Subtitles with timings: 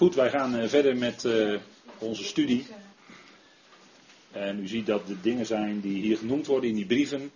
[0.00, 1.60] Goed, wij gaan eh, verder met uh,
[1.98, 2.66] onze studie.
[4.30, 7.32] En u ziet dat de dingen zijn die hier genoemd worden in die brieven,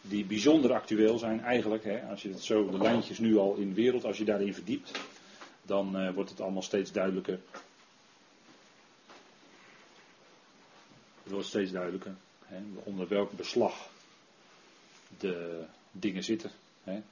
[0.00, 1.84] die bijzonder actueel zijn eigenlijk.
[1.84, 4.54] Hè, als je het zo, de lijntjes nu al in de wereld, als je daarin
[4.54, 4.90] verdiept,
[5.62, 7.40] dan uh, wordt het allemaal steeds duidelijker.
[11.22, 13.90] Het wordt steeds duidelijker hè, onder welk beslag
[15.18, 16.50] de dingen zitten.
[16.84, 17.02] Hè.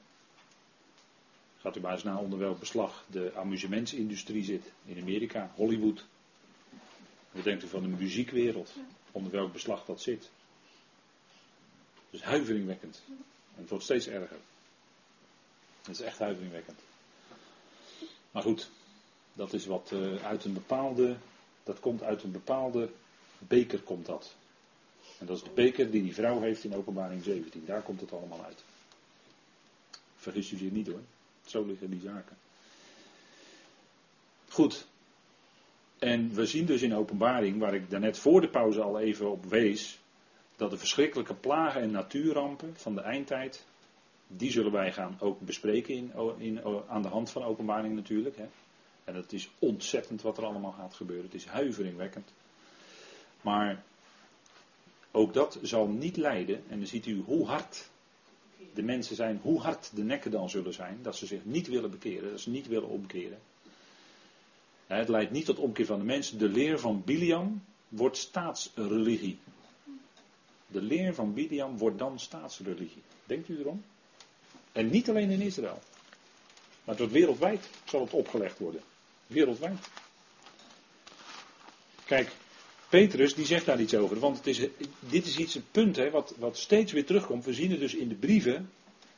[1.63, 6.05] Gaat u maar eens naar onder welk beslag de amusementsindustrie zit in Amerika, Hollywood.
[7.31, 8.73] Wat denkt u van de muziekwereld?
[9.13, 10.31] Onder welk beslag dat zit?
[12.11, 13.03] Dus huiveringwekkend.
[13.09, 14.37] En het wordt steeds erger.
[15.83, 16.81] Het is echt huiveringwekkend.
[18.31, 18.71] Maar goed,
[19.33, 21.17] dat is wat uh, uit een bepaalde.
[21.63, 22.91] Dat komt uit een bepaalde
[23.39, 24.35] beker, komt dat.
[25.19, 27.65] En dat is de beker die die vrouw heeft in Openbaring 17.
[27.65, 28.65] Daar komt het allemaal uit.
[30.17, 31.01] Vergis u zich niet hoor.
[31.47, 32.37] Zo liggen die zaken.
[34.49, 34.87] Goed.
[35.99, 39.45] En we zien dus in openbaring, waar ik daarnet voor de pauze al even op
[39.45, 39.99] wees,
[40.57, 43.65] dat de verschrikkelijke plagen en natuurrampen van de eindtijd,
[44.27, 48.37] die zullen wij gaan ook bespreken in, in, aan de hand van openbaring natuurlijk.
[48.37, 48.49] Hè.
[49.05, 51.25] En het is ontzettend wat er allemaal gaat gebeuren.
[51.25, 52.33] Het is huiveringwekkend.
[53.41, 53.85] Maar
[55.11, 57.91] ook dat zal niet leiden, en dan ziet u hoe hard
[58.75, 61.91] de mensen zijn, hoe hard de nekken dan zullen zijn, dat ze zich niet willen
[61.91, 63.39] bekeren, dat ze niet willen omkeren.
[64.87, 66.39] Het leidt niet tot omkeer van de mensen.
[66.39, 69.39] De leer van Biliam wordt staatsreligie.
[70.67, 73.03] De leer van Biliam wordt dan staatsreligie.
[73.27, 73.85] Denkt u erom?
[74.73, 75.79] En niet alleen in Israël.
[76.85, 78.81] Maar tot wereldwijd zal het opgelegd worden.
[79.27, 79.89] Wereldwijd.
[82.05, 82.31] Kijk,
[82.93, 84.19] Petrus die zegt daar iets over.
[84.19, 84.59] Want het is,
[84.99, 87.45] dit is iets, een punt hè, wat, wat steeds weer terugkomt.
[87.45, 88.71] We zien het dus in de brieven.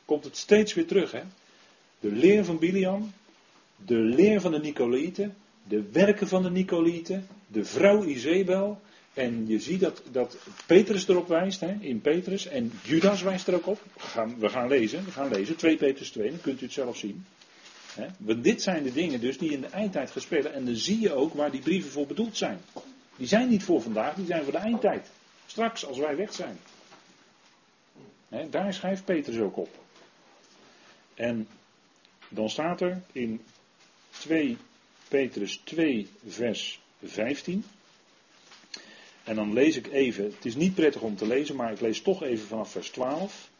[0.04, 1.12] Komt het steeds weer terug.
[1.12, 1.22] Hè?
[2.00, 3.12] De leer van Biliam.
[3.84, 5.36] De leer van de Nicolaïten.
[5.68, 7.26] De werken van de Nicolaïten.
[7.46, 8.80] De vrouw Izebel.
[9.14, 12.46] En je ziet dat, dat Petrus erop wijst, hè, in Petrus.
[12.46, 13.80] En Judas wijst er ook op.
[13.94, 15.56] We gaan, we gaan lezen, we gaan lezen.
[15.56, 17.24] 2 Petrus 2, dan kunt u het zelf zien.
[17.94, 18.06] Hè.
[18.18, 20.44] Want dit zijn de dingen dus die in de eindtijd gespeeld.
[20.44, 22.60] En dan zie je ook waar die brieven voor bedoeld zijn.
[23.16, 25.10] Die zijn niet voor vandaag, die zijn voor de eindtijd.
[25.46, 26.58] Straks, als wij weg zijn.
[28.50, 29.68] daar schrijft Petrus ook op.
[31.14, 31.48] En
[32.28, 33.44] dan staat er in
[34.10, 34.56] 2
[35.08, 37.64] Petrus 2, vers 15.
[39.24, 42.02] En dan lees ik even, het is niet prettig om te lezen, maar ik lees
[42.02, 43.50] toch even vanaf vers 12.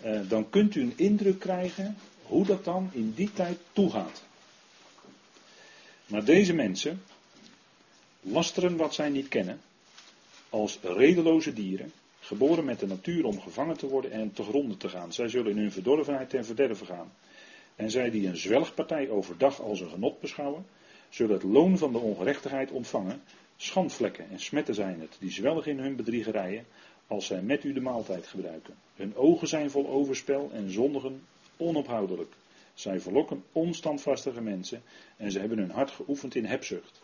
[0.00, 4.22] Eh, dan kunt u een indruk krijgen hoe dat dan in die tijd toegaat.
[6.06, 7.02] Maar deze mensen,
[8.24, 9.60] lasteren wat zij niet kennen,
[10.48, 14.88] als redeloze dieren, geboren met de natuur om gevangen te worden en te gronden te
[14.88, 15.12] gaan.
[15.12, 17.12] Zij zullen in hun verdorvenheid ten verderven gaan.
[17.76, 20.66] En zij die een zwelgpartij overdag als een genot beschouwen,
[21.08, 23.22] zullen het loon van de ongerechtigheid ontvangen.
[23.56, 26.66] Schandvlekken en smetten zijn het, die zwelgen in hun bedriegerijen,
[27.06, 28.74] als zij met u de maaltijd gebruiken.
[28.94, 31.22] Hun ogen zijn vol overspel en zondigen
[31.56, 32.32] onophoudelijk.
[32.74, 34.82] Zij verlokken onstandvastige mensen
[35.16, 37.03] en ze hebben hun hart geoefend in hebzucht.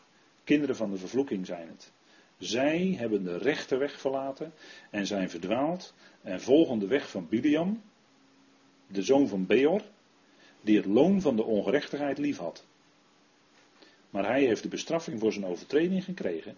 [0.51, 1.93] Kinderen van de vervloeking zijn het.
[2.39, 4.53] Zij hebben de rechte weg verlaten
[4.91, 7.83] en zijn verdwaald en volgen de weg van Biliam,
[8.87, 9.83] de zoon van Beor,
[10.61, 12.65] die het loon van de ongerechtigheid lief had.
[14.11, 16.57] Maar hij heeft de bestraffing voor zijn overtreding gekregen.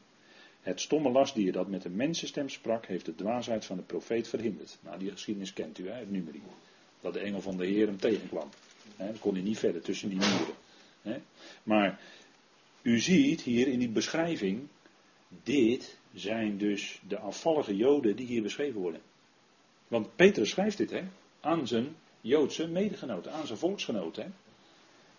[0.60, 4.78] Het stomme lastdier dat met een mensenstem sprak, heeft de dwaasheid van de profeet verhinderd.
[4.80, 6.42] Nou, die geschiedenis kent u, hè, het numeri.
[7.00, 8.48] Dat de engel van de Heer hem tegenkwam.
[8.96, 10.54] He, kon hij niet verder tussen die muren.
[11.62, 12.00] Maar
[12.82, 14.68] u ziet hier in die beschrijving,
[15.42, 19.00] dit zijn dus de afvallige Joden die hier beschreven worden.
[19.88, 21.02] Want Petrus schrijft dit hè,
[21.40, 24.22] aan zijn Joodse medegenoten, aan zijn volksgenoten.
[24.22, 24.30] Hè.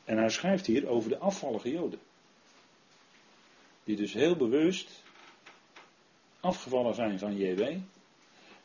[0.06, 2.00] En hij schrijft hier over de afvallige Joden.
[3.84, 5.04] Die dus heel bewust
[6.40, 7.62] afgevallen zijn van JW.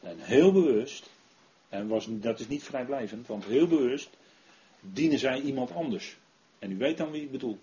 [0.01, 1.11] En heel bewust,
[1.69, 4.11] en was, dat is niet vrijblijvend, want heel bewust
[4.81, 6.17] dienen zij iemand anders.
[6.59, 7.59] En u weet dan wie ik bedoel.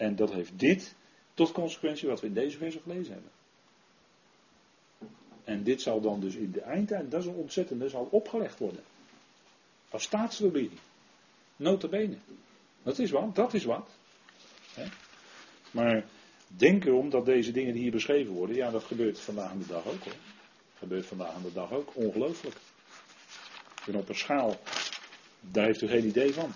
[0.00, 0.94] En dat heeft dit
[1.34, 3.30] tot consequentie wat we in deze verse gelezen hebben.
[5.44, 8.82] En dit zal dan dus in de eindtijd, dat is een ontzettende, zal opgelegd worden.
[9.90, 10.78] Als staatsreligie.
[11.56, 12.16] Notabene.
[12.82, 13.90] Dat is wat, dat is wat.
[15.70, 16.04] Maar
[16.46, 19.66] denk erom dat deze dingen die hier beschreven worden, ja dat gebeurt vandaag aan de
[19.66, 20.16] dag ook hoor.
[20.78, 22.56] Gebeurt vandaag aan de dag ook, ongelooflijk.
[23.86, 24.60] En op een schaal,
[25.40, 26.52] daar heeft u geen idee van.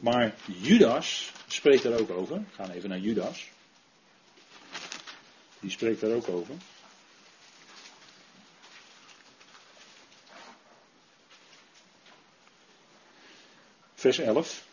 [0.00, 2.36] Maar Judas spreekt daar ook over.
[2.36, 3.50] We gaan even naar Judas.
[5.60, 6.54] Die spreekt daar ook over.
[13.94, 14.66] Vers 11.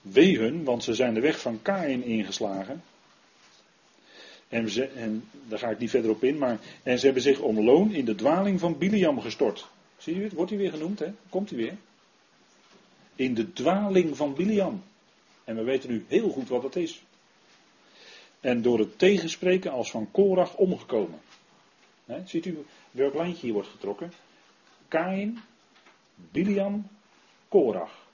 [0.00, 2.82] Wee hun, want ze zijn de weg van Kain ingeslagen.
[4.48, 6.58] En, ze, en, daar ga ik niet verder op in, maar.
[6.82, 9.68] En ze hebben zich om loon in de dwaling van Biliam gestort.
[9.96, 10.32] Zie je het?
[10.32, 11.12] Wordt hij weer genoemd, hè?
[11.28, 11.76] Komt hij weer?
[13.14, 14.82] In de dwaling van Biliam.
[15.44, 17.04] En we weten nu heel goed wat dat is.
[18.40, 21.20] En door het tegenspreken als van Korach omgekomen.
[22.24, 24.12] ziet u welk lijntje hier wordt getrokken?
[24.88, 25.38] Kain,
[26.14, 26.86] Biliam,
[27.48, 28.06] Korach.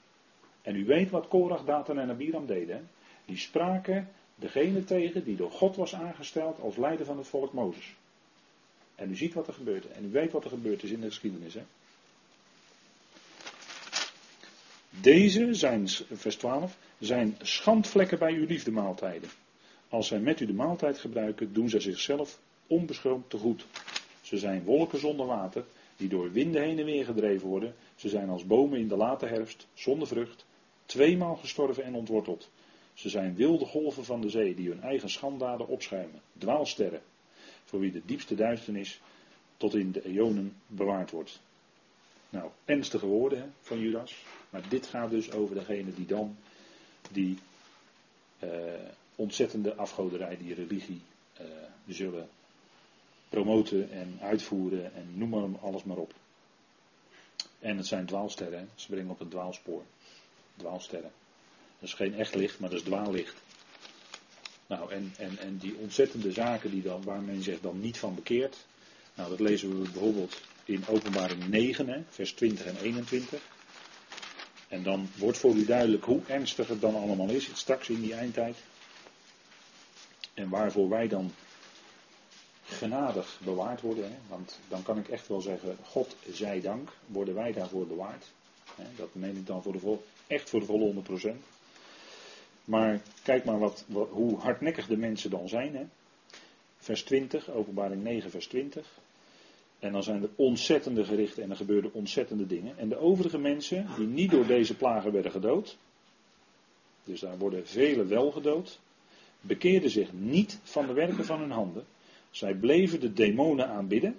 [0.61, 2.89] En u weet wat Korach, Datan en Abiram deden.
[3.25, 7.95] Die spraken degene tegen die door God was aangesteld als leider van het volk Mozes.
[8.95, 9.91] En u ziet wat er gebeurt.
[9.91, 11.53] En u weet wat er gebeurd is in de geschiedenis.
[11.53, 11.63] Hè?
[14.99, 19.29] Deze zijn, vers 12, zijn schandvlekken bij uw liefdemaaltijden.
[19.89, 23.65] Als zij met u de maaltijd gebruiken, doen zij zichzelf onbeschroomd te goed.
[24.21, 25.65] Ze zijn wolken zonder water,
[25.97, 27.75] die door winden heen en weer gedreven worden.
[27.95, 30.45] Ze zijn als bomen in de late herfst, zonder vrucht,
[30.85, 32.49] tweemaal gestorven en ontworteld.
[32.93, 36.21] Ze zijn wilde golven van de zee, die hun eigen schandaden opschuimen.
[36.37, 37.01] Dwaalsterren,
[37.63, 39.01] voor wie de diepste duisternis
[39.57, 41.41] tot in de eonen bewaard wordt.
[42.31, 44.23] Nou, ernstige woorden hè, van Judas.
[44.49, 46.37] Maar dit gaat dus over degene die dan
[47.11, 47.37] die
[48.43, 48.49] uh,
[49.15, 51.01] ontzettende afgoderij, die religie
[51.41, 51.47] uh,
[51.87, 52.29] zullen
[53.29, 56.13] promoten en uitvoeren en noem maar alles maar op.
[57.59, 59.83] En het zijn dwaalsterren, ze brengen op een dwaalspoor.
[60.55, 61.11] Dwaalsterren.
[61.79, 63.35] Dat is geen echt licht, maar dat is dwaallicht.
[64.67, 68.15] Nou, en, en, en die ontzettende zaken die dan, waar men zich dan niet van
[68.15, 68.65] bekeert.
[69.15, 73.41] Nou, dat lezen we bijvoorbeeld in openbaring 9, hè, vers 20 en 21.
[74.67, 78.13] En dan wordt voor u duidelijk hoe ernstig het dan allemaal is, straks in die
[78.13, 78.57] eindtijd.
[80.33, 81.31] En waarvoor wij dan
[82.63, 84.03] genadig bewaard worden.
[84.03, 84.17] Hè?
[84.27, 88.25] Want dan kan ik echt wel zeggen, God zij dank, worden wij daarvoor bewaard.
[88.75, 88.83] Hè?
[88.95, 91.03] Dat meen ik dan voor de vol, echt voor de volle
[91.33, 91.37] 100%.
[92.65, 95.75] Maar kijk maar wat, hoe hardnekkig de mensen dan zijn.
[95.75, 95.85] Hè?
[96.77, 98.87] Vers 20, openbaring 9, vers 20.
[99.81, 102.77] En dan zijn er ontzettende gerichten en er gebeurden ontzettende dingen.
[102.77, 105.77] En de overige mensen die niet door deze plagen werden gedood,
[107.03, 108.79] dus daar worden velen wel gedood,
[109.41, 111.85] bekeerden zich niet van de werken van hun handen.
[112.29, 114.15] Zij bleven de demonen aanbidden.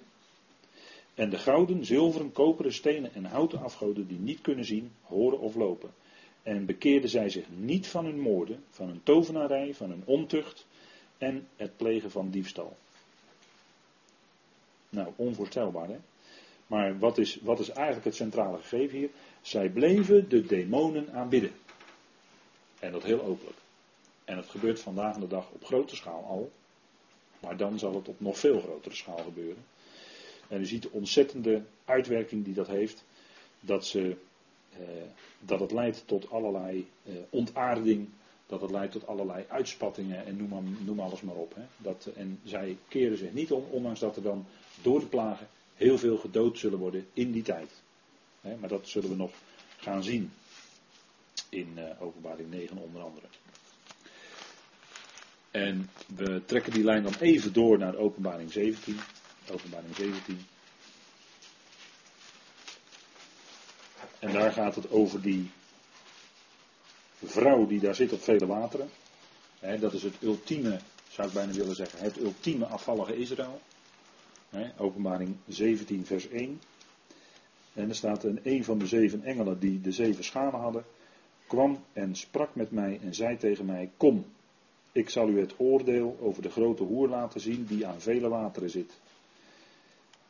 [1.13, 5.55] En de gouden, zilveren, koperen, stenen en houten afgoden die niet kunnen zien, horen of
[5.55, 5.89] lopen.
[6.41, 10.65] En bekeerden zij zich niet van hun moorden, van hun tovenarij, van hun ontucht
[11.17, 12.77] en het plegen van diefstal.
[14.93, 15.97] Nou, onvoorstelbaar hè.
[16.67, 19.09] Maar wat is, wat is eigenlijk het centrale gegeven hier?
[19.41, 21.51] Zij bleven de demonen aanbidden.
[22.79, 23.57] En dat heel openlijk.
[24.25, 26.51] En het gebeurt vandaag de dag op grote schaal al.
[27.39, 29.63] Maar dan zal het op nog veel grotere schaal gebeuren.
[30.47, 33.03] En u ziet de ontzettende uitwerking die dat heeft.
[33.59, 34.15] Dat, ze,
[34.71, 34.79] eh,
[35.39, 38.09] dat het leidt tot allerlei eh, ontaarding.
[38.45, 41.55] Dat het leidt tot allerlei uitspattingen en noem, noem alles maar op.
[41.55, 41.63] Hè.
[41.77, 44.45] Dat, en zij keren zich niet om, ondanks dat er dan
[44.81, 47.71] door de plagen heel veel gedood zullen worden in die tijd.
[48.41, 49.31] Maar dat zullen we nog
[49.77, 50.31] gaan zien
[51.49, 53.25] in uh, openbaring 9 onder andere.
[55.51, 58.99] En we trekken die lijn dan even door naar openbaring 17.
[59.51, 60.45] Openbaring 17.
[64.19, 65.51] En daar gaat het over die
[67.23, 68.89] vrouw die daar zit op vele wateren.
[69.79, 73.61] dat is het ultieme, zou ik bijna willen zeggen, het ultieme afvallige Israël.
[74.77, 76.59] Openbaring 17, vers 1.
[77.73, 80.85] En er staat een, een van de zeven engelen die de zeven schalen hadden,
[81.47, 84.25] kwam en sprak met mij en zei tegen mij: Kom,
[84.91, 88.69] ik zal u het oordeel over de grote hoer laten zien die aan vele wateren
[88.69, 88.99] zit.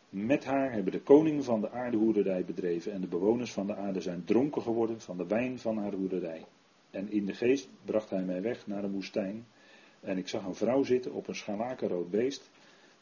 [0.09, 3.75] Met haar hebben de koning van de aarde hoerderij bedreven en de bewoners van de
[3.75, 6.45] aarde zijn dronken geworden van de wijn van haar hoerderij.
[6.91, 9.45] En in de geest bracht hij mij weg naar de woestijn
[9.99, 12.49] en ik zag een vrouw zitten op een scharlakenrood beest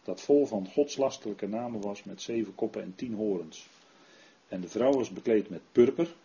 [0.03, 3.67] dat vol van godslastelijke namen was met zeven koppen en tien horens.
[4.47, 6.15] En de vrouw was bekleed met purper,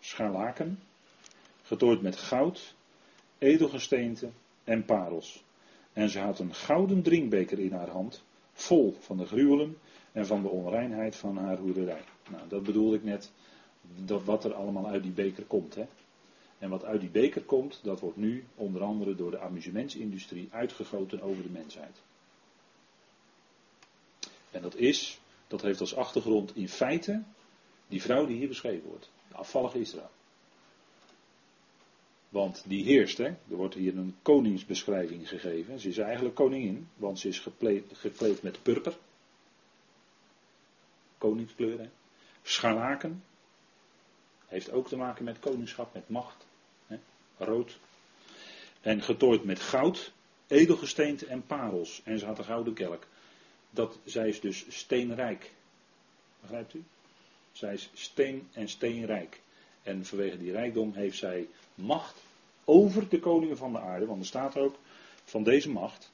[0.00, 0.78] scharlaken,
[1.62, 2.74] getooid met goud,
[3.38, 4.30] edelgesteente
[4.64, 5.44] en parels.
[5.92, 8.22] En ze had een gouden drinkbeker in haar hand,
[8.52, 9.76] vol van de gruwelen
[10.12, 12.02] en van de onreinheid van haar hoederij.
[12.30, 13.30] Nou, dat bedoelde ik net,
[14.04, 15.74] dat wat er allemaal uit die beker komt.
[15.74, 15.84] Hè?
[16.58, 21.20] En wat uit die beker komt, dat wordt nu onder andere door de amusementsindustrie uitgegoten
[21.20, 22.00] over de mensheid.
[24.56, 27.22] En dat is, dat heeft als achtergrond in feite
[27.88, 29.10] die vrouw die hier beschreven wordt.
[29.28, 30.10] De afvallige Israël.
[32.28, 33.24] Want die heerst, hè?
[33.24, 35.80] er wordt hier een koningsbeschrijving gegeven.
[35.80, 37.38] Ze is eigenlijk koningin, want ze is
[37.92, 38.96] gekleed met purper.
[41.18, 41.88] Koningskleur, hè?
[42.42, 43.24] Scharlaken.
[44.46, 46.46] Heeft ook te maken met koningschap, met macht.
[46.86, 46.98] Hè?
[47.36, 47.78] Rood.
[48.80, 50.12] En getooid met goud,
[50.46, 52.00] edelgesteente en parels.
[52.04, 53.06] En ze had een gouden kelk.
[53.76, 55.52] Dat, zij is dus steenrijk.
[56.40, 56.84] Begrijpt u?
[57.52, 59.40] Zij is steen en steenrijk.
[59.82, 62.16] En vanwege die rijkdom heeft zij macht
[62.64, 64.06] over de koningen van de aarde.
[64.06, 64.78] Want er staat ook
[65.24, 66.12] van deze macht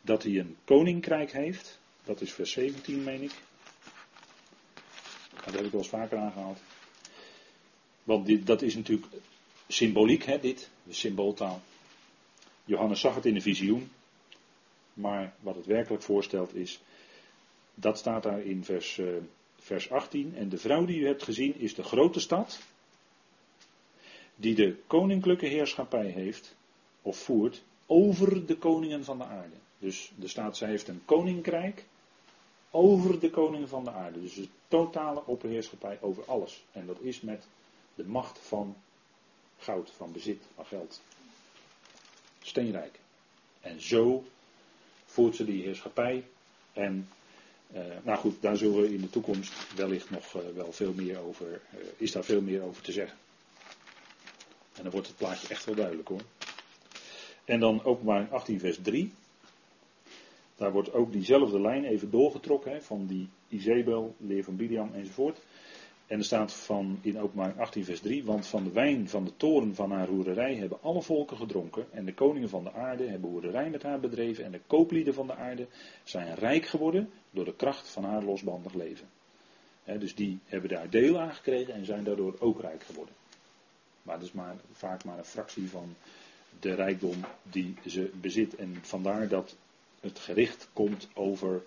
[0.00, 1.78] dat hij een koninkrijk heeft.
[2.04, 3.34] Dat is vers 17, meen ik.
[5.44, 6.58] Dat heb ik wel eens vaker aangehaald.
[8.02, 9.06] Want dat is natuurlijk
[9.68, 11.62] symboliek, hè, dit, de symbooltaal.
[12.64, 13.90] Johannes zag het in de visioen.
[14.94, 16.80] Maar wat het werkelijk voorstelt is.
[17.80, 19.16] Dat staat daar in vers, uh,
[19.56, 20.34] vers 18.
[20.36, 22.60] En de vrouw die u hebt gezien is de grote stad.
[24.36, 26.54] Die de koninklijke heerschappij heeft.
[27.02, 27.62] Of voert.
[27.86, 29.56] Over de koningen van de aarde.
[29.78, 31.84] Dus er staat, zij heeft een koninkrijk.
[32.70, 34.20] Over de koningen van de aarde.
[34.20, 36.64] Dus de totale opperheerschappij over alles.
[36.72, 37.46] En dat is met
[37.94, 38.76] de macht van
[39.58, 41.02] goud, van bezit, van geld.
[42.42, 42.98] Steenrijk.
[43.60, 44.24] En zo
[45.04, 46.24] voert ze die heerschappij.
[46.72, 47.08] En,
[47.74, 51.18] uh, nou goed, daar zullen we in de toekomst wellicht nog uh, wel veel meer
[51.18, 53.18] over, uh, is daar veel meer over te zeggen.
[54.76, 56.22] En dan wordt het plaatje echt wel duidelijk hoor.
[57.44, 59.12] En dan openbaring 18 vers 3.
[60.56, 65.38] Daar wordt ook diezelfde lijn even doorgetrokken hè, van die Izebel, leer van Biliam enzovoort.
[66.10, 69.36] En er staat van in openbaring 18 vers 3, want van de wijn van de
[69.36, 73.30] toren van haar hoererij hebben alle volken gedronken en de koningen van de aarde hebben
[73.30, 75.66] hoererij met haar bedreven en de kooplieden van de aarde
[76.04, 79.08] zijn rijk geworden door de kracht van haar losbandig leven.
[79.84, 83.14] dus die hebben daar deel aan gekregen en zijn daardoor ook rijk geworden.
[84.02, 85.94] Maar dat is maar, vaak maar een fractie van
[86.60, 88.54] de rijkdom die ze bezit.
[88.54, 89.56] En vandaar dat
[90.00, 91.62] het gericht komt over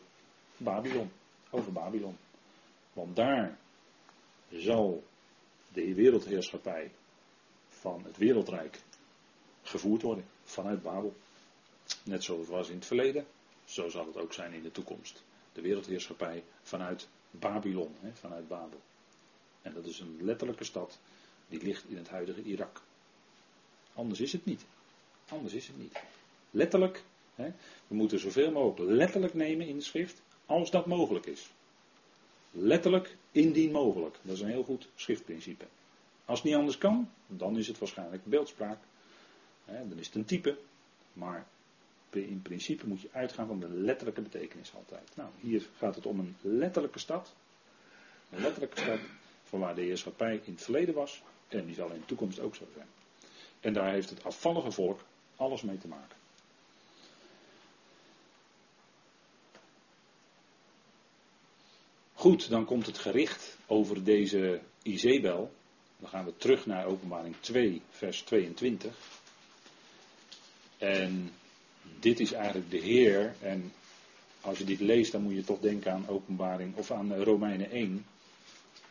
[0.57, 1.11] Babylon.
[1.49, 2.17] Over Babylon.
[2.93, 3.57] Want daar
[4.53, 5.03] zal
[5.73, 6.91] de wereldheerschappij
[7.69, 8.81] van het wereldrijk
[9.61, 11.15] gevoerd worden vanuit Babel.
[12.03, 13.25] Net zoals het was in het verleden,
[13.65, 15.23] zo zal het ook zijn in de toekomst.
[15.53, 18.81] De wereldheerschappij vanuit Babylon, hè, vanuit Babel.
[19.61, 20.99] En dat is een letterlijke stad
[21.47, 22.81] die ligt in het huidige Irak.
[23.93, 24.65] Anders is het niet.
[25.29, 26.01] Anders is het niet.
[26.51, 27.03] Letterlijk,
[27.35, 27.51] hè,
[27.87, 31.49] we moeten zoveel mogelijk letterlijk nemen in de schrift, als dat mogelijk is.
[32.55, 34.17] Letterlijk indien mogelijk.
[34.21, 35.65] Dat is een heel goed schriftprincipe.
[36.25, 38.77] Als het niet anders kan, dan is het waarschijnlijk beeldspraak.
[39.65, 40.57] dan is het een type.
[41.13, 41.47] Maar
[42.09, 45.11] in principe moet je uitgaan van de letterlijke betekenis altijd.
[45.15, 47.33] Nou, hier gaat het om een letterlijke stad.
[48.29, 48.99] Een letterlijke stad
[49.43, 51.21] van waar de heerschappij in het verleden was.
[51.47, 52.87] En die zal in de toekomst ook zo zijn.
[53.59, 54.99] En daar heeft het afvallige volk
[55.35, 56.17] alles mee te maken.
[62.23, 65.51] Goed, dan komt het gericht over deze Izebel.
[65.99, 68.97] Dan gaan we terug naar openbaring 2, vers 22.
[70.77, 71.31] En
[71.99, 73.35] dit is eigenlijk de Heer.
[73.41, 73.71] En
[74.41, 78.05] als je dit leest, dan moet je toch denken aan openbaring of aan Romeinen 1.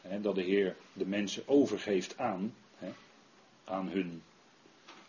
[0.00, 2.54] Hè, dat de Heer de mensen overgeeft aan.
[2.78, 2.88] Hè,
[3.64, 4.22] aan hun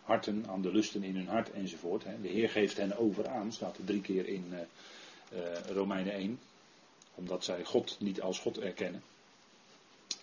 [0.01, 2.03] harten, aan de lusten in hun hart enzovoort.
[2.03, 2.21] Hè.
[2.21, 4.59] De Heer geeft hen over aan, staat er drie keer in uh,
[5.39, 6.39] uh, Romeinen 1
[7.15, 9.03] omdat zij God niet als God erkennen.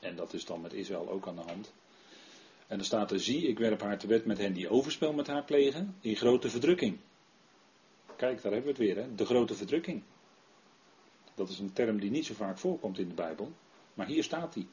[0.00, 1.72] En dat is dan met Israël ook aan de hand.
[2.66, 5.26] En dan staat er, zie, ik werp haar te wet met hen die overspel met
[5.26, 6.98] haar plegen, in grote verdrukking.
[8.16, 9.14] Kijk, daar hebben we het weer, hè?
[9.14, 10.02] de grote verdrukking.
[11.34, 13.52] Dat is een term die niet zo vaak voorkomt in de Bijbel,
[13.94, 14.68] maar hier staat die.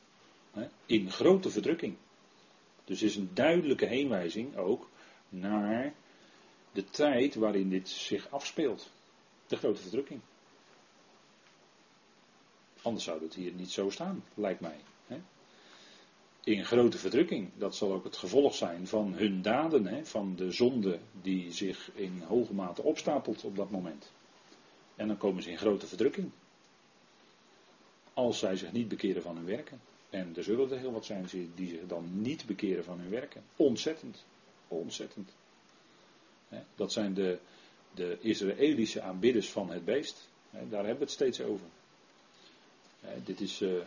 [0.52, 0.68] Hè?
[0.86, 1.96] In grote verdrukking.
[2.84, 4.90] Dus is een duidelijke heenwijzing ook
[5.30, 5.94] naar
[6.72, 8.92] de tijd waarin dit zich afspeelt.
[9.48, 10.22] De grote verdrukking.
[12.88, 14.80] Anders zou het hier niet zo staan, lijkt mij.
[15.08, 15.18] Hè?
[16.44, 17.50] In grote verdrukking.
[17.58, 20.06] Dat zal ook het gevolg zijn van hun daden, hè?
[20.06, 24.12] van de zonde die zich in hoge mate opstapelt op dat moment.
[24.96, 26.32] En dan komen ze in grote verdrukking.
[28.14, 29.82] Als zij zich niet bekeren van hun werken.
[30.10, 31.26] En er zullen er heel wat zijn
[31.56, 33.44] die zich dan niet bekeren van hun werken.
[33.56, 34.26] Ontzettend.
[34.68, 35.30] Ontzettend.
[36.76, 37.40] Dat zijn de,
[37.94, 40.30] de Israëlische aanbidders van het beest.
[40.52, 41.68] Daar hebben we het steeds over.
[43.04, 43.84] Uh, dit is uh, uh,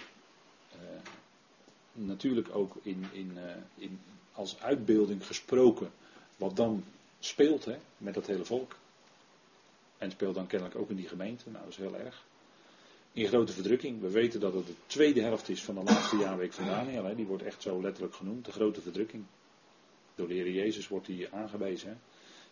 [1.93, 3.39] natuurlijk ook in, in,
[3.75, 4.01] in,
[4.33, 5.91] als uitbeelding gesproken
[6.37, 6.85] wat dan
[7.21, 8.77] speelt hè, met dat hele volk.
[9.99, 11.51] En speelt dan kennelijk ook in die gemeente.
[11.51, 12.25] Nou, dat is heel erg.
[13.13, 14.01] In grote verdrukking.
[14.01, 17.05] We weten dat het de tweede helft is van de laatste jaarweek van Daniel.
[17.05, 17.15] Hè.
[17.15, 18.45] Die wordt echt zo letterlijk genoemd.
[18.45, 19.25] De grote verdrukking.
[20.15, 21.89] Door de Heer Jezus wordt die aangewezen.
[21.89, 21.95] Hè.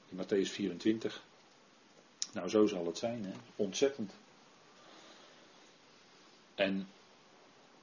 [0.09, 1.23] In Matthäus 24.
[2.33, 3.25] Nou, zo zal het zijn.
[3.25, 3.33] Hè.
[3.57, 4.13] Ontzettend.
[6.59, 6.89] En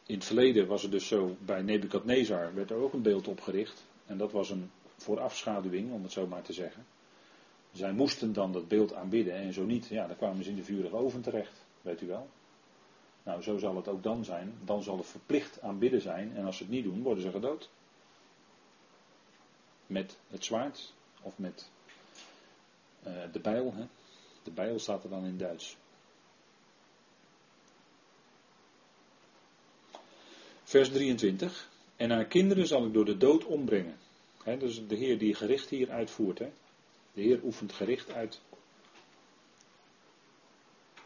[0.05, 3.85] in het verleden was het dus zo, bij Nebukadnezar werd er ook een beeld opgericht.
[4.05, 6.85] En dat was een voorafschaduwing, om het zo maar te zeggen.
[7.71, 10.63] Zij moesten dan dat beeld aanbidden en zo niet, ja, dan kwamen ze in de
[10.63, 12.27] vurige oven terecht, weet u wel.
[13.23, 14.53] Nou, zo zal het ook dan zijn.
[14.63, 17.69] Dan zal het verplicht aanbidden zijn en als ze het niet doen, worden ze gedood.
[19.87, 21.69] Met het zwaard of met
[23.07, 23.73] uh, de bijl.
[23.73, 23.85] Hè?
[24.43, 25.77] De bijl staat er dan in Duits.
[30.75, 31.69] Vers 23.
[31.95, 33.97] En haar kinderen zal ik door de dood ombrengen.
[34.43, 36.37] He, dus de Heer die gericht hier uitvoert.
[36.37, 36.51] De
[37.21, 38.41] Heer oefent gericht uit.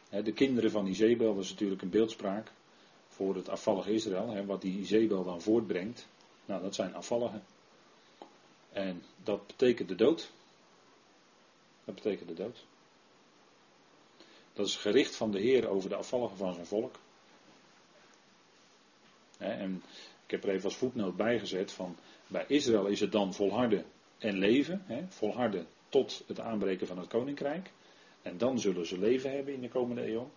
[0.09, 2.51] De kinderen van Izebel, is natuurlijk een beeldspraak
[3.07, 4.45] voor het afvallige Israël.
[4.45, 6.07] wat die Izebel dan voortbrengt.
[6.45, 7.43] Nou, dat zijn afvalligen.
[8.71, 10.31] En dat betekent de dood.
[11.85, 12.65] Dat betekent de dood.
[14.53, 16.95] Dat is gericht van de Heer over de afvalligen van zijn volk.
[19.39, 19.83] En
[20.25, 21.95] ik heb er even als voetnoot bijgezet van
[22.27, 23.85] bij Israël is het dan volharden
[24.17, 27.71] en leven, volharden tot het aanbreken van het koninkrijk.
[28.21, 30.29] En dan zullen ze leven hebben in de komende eeuw.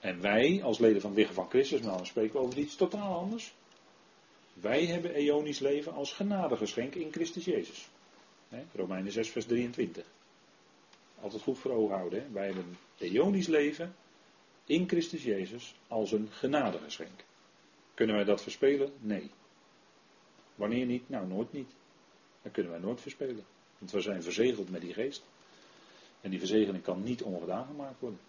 [0.00, 2.76] En wij, als leden van het lichaam van Christus, nou dan spreken we over iets
[2.76, 3.54] totaal anders.
[4.52, 7.88] Wij hebben eonisch leven als genadegeschenk in Christus Jezus.
[8.74, 10.04] Romeinen 6, vers 23.
[11.20, 12.32] Altijd goed voor ogen houden.
[12.32, 13.94] Wij hebben eonisch leven
[14.66, 17.24] in Christus Jezus als een genadegeschenk.
[17.94, 18.92] Kunnen wij dat verspelen?
[18.98, 19.30] Nee.
[20.54, 21.08] Wanneer niet?
[21.08, 21.70] Nou, nooit niet.
[22.42, 23.44] Dat kunnen wij nooit verspelen.
[23.78, 25.24] Want we zijn verzegeld met die geest.
[26.20, 28.20] En die verzegeling kan niet ongedaan gemaakt worden.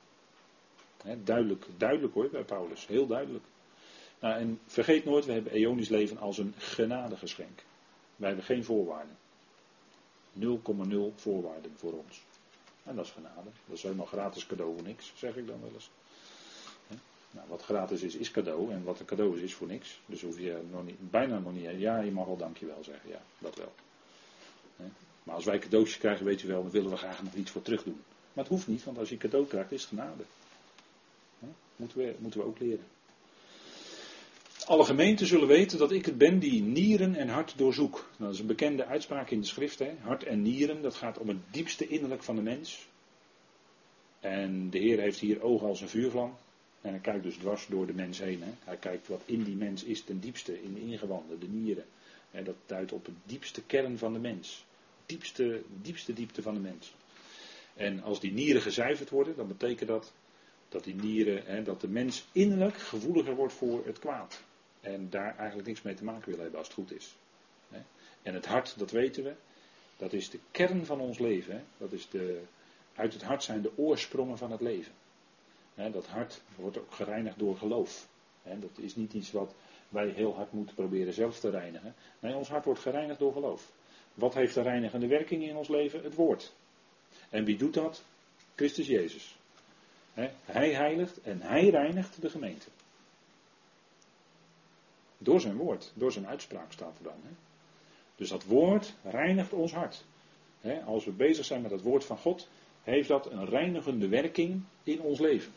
[1.24, 2.88] duidelijk, duidelijk hoor, bij Paulus.
[2.88, 3.44] Heel duidelijk.
[4.20, 7.64] Nou, en vergeet nooit, we hebben eonisch leven als een genadegeschenk.
[8.16, 9.18] Wij hebben geen voorwaarden.
[10.40, 12.22] 0,0 voorwaarden voor ons.
[12.84, 13.50] En dat is genade.
[13.66, 15.90] Dat is helemaal gratis cadeau voor niks, zeg ik dan wel eens.
[17.34, 18.72] Nou, wat gratis is, is cadeau.
[18.72, 20.00] En wat een cadeau is, is voor niks.
[20.06, 21.70] Dus hoef je niet, bijna nog niet.
[21.78, 23.10] Ja, je mag wel dankjewel zeggen.
[23.10, 23.72] Ja, dat wel.
[25.24, 27.62] Maar als wij cadeautjes krijgen, weet je wel, dan willen we graag nog iets voor
[27.62, 28.02] terug doen.
[28.34, 30.24] Maar het hoeft niet, want als je cadeau krijgt, is het genade.
[31.76, 32.86] Moeten we, moeten we ook leren.
[34.66, 37.94] Alle gemeenten zullen weten dat ik het ben die nieren en hart doorzoek.
[37.94, 39.80] Nou, dat is een bekende uitspraak in de schrift.
[39.80, 39.94] Hè?
[40.02, 42.88] Hart en nieren, dat gaat om het diepste innerlijk van de mens.
[44.20, 46.36] En de Heer heeft hier ogen als een vuurvlam.
[46.84, 48.44] En hij kijkt dus dwars door de mens heen.
[48.44, 48.52] Hè?
[48.64, 51.86] Hij kijkt wat in die mens is ten diepste, in de ingewanden, de nieren.
[52.32, 54.66] En dat duidt op het diepste kern van de mens.
[55.06, 56.94] Diepste, diepste diepte van de mens.
[57.74, 60.14] En als die nieren gezuiverd worden, dan betekent dat
[60.70, 64.44] dat die nieren, hè, dat de mens innerlijk gevoeliger wordt voor het kwaad.
[64.82, 67.16] En daar eigenlijk niks mee te maken wil hebben als het goed is.
[68.22, 69.34] En het hart, dat weten we,
[69.98, 71.66] dat is de kern van ons leven.
[71.78, 72.42] Dat is de,
[72.96, 74.94] uit het hart zijn de oorsprongen van het leven.
[75.76, 78.08] Dat hart wordt ook gereinigd door geloof.
[78.44, 79.54] Dat is niet iets wat
[79.90, 81.96] wij heel hard moeten proberen zelf te reinigen.
[82.20, 83.72] Nee, ons hart wordt gereinigd door geloof.
[84.14, 86.04] Wat heeft de reinigende werking in ons leven?
[86.04, 86.54] Het woord.
[87.30, 88.04] En wie doet dat?
[88.56, 89.36] Christus Jezus.
[90.46, 92.68] Hij heiligt en hij reinigt de gemeente.
[95.18, 97.38] Door zijn woord, door zijn uitspraak staat er dan.
[98.16, 100.04] Dus dat woord reinigt ons hart.
[100.86, 102.48] Als we bezig zijn met het woord van God,
[102.84, 105.52] heeft dat een reinigende werking in ons leven.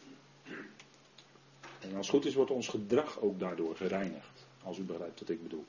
[1.91, 4.47] En als het goed is, wordt ons gedrag ook daardoor gereinigd.
[4.63, 5.65] Als u begrijpt wat ik bedoel.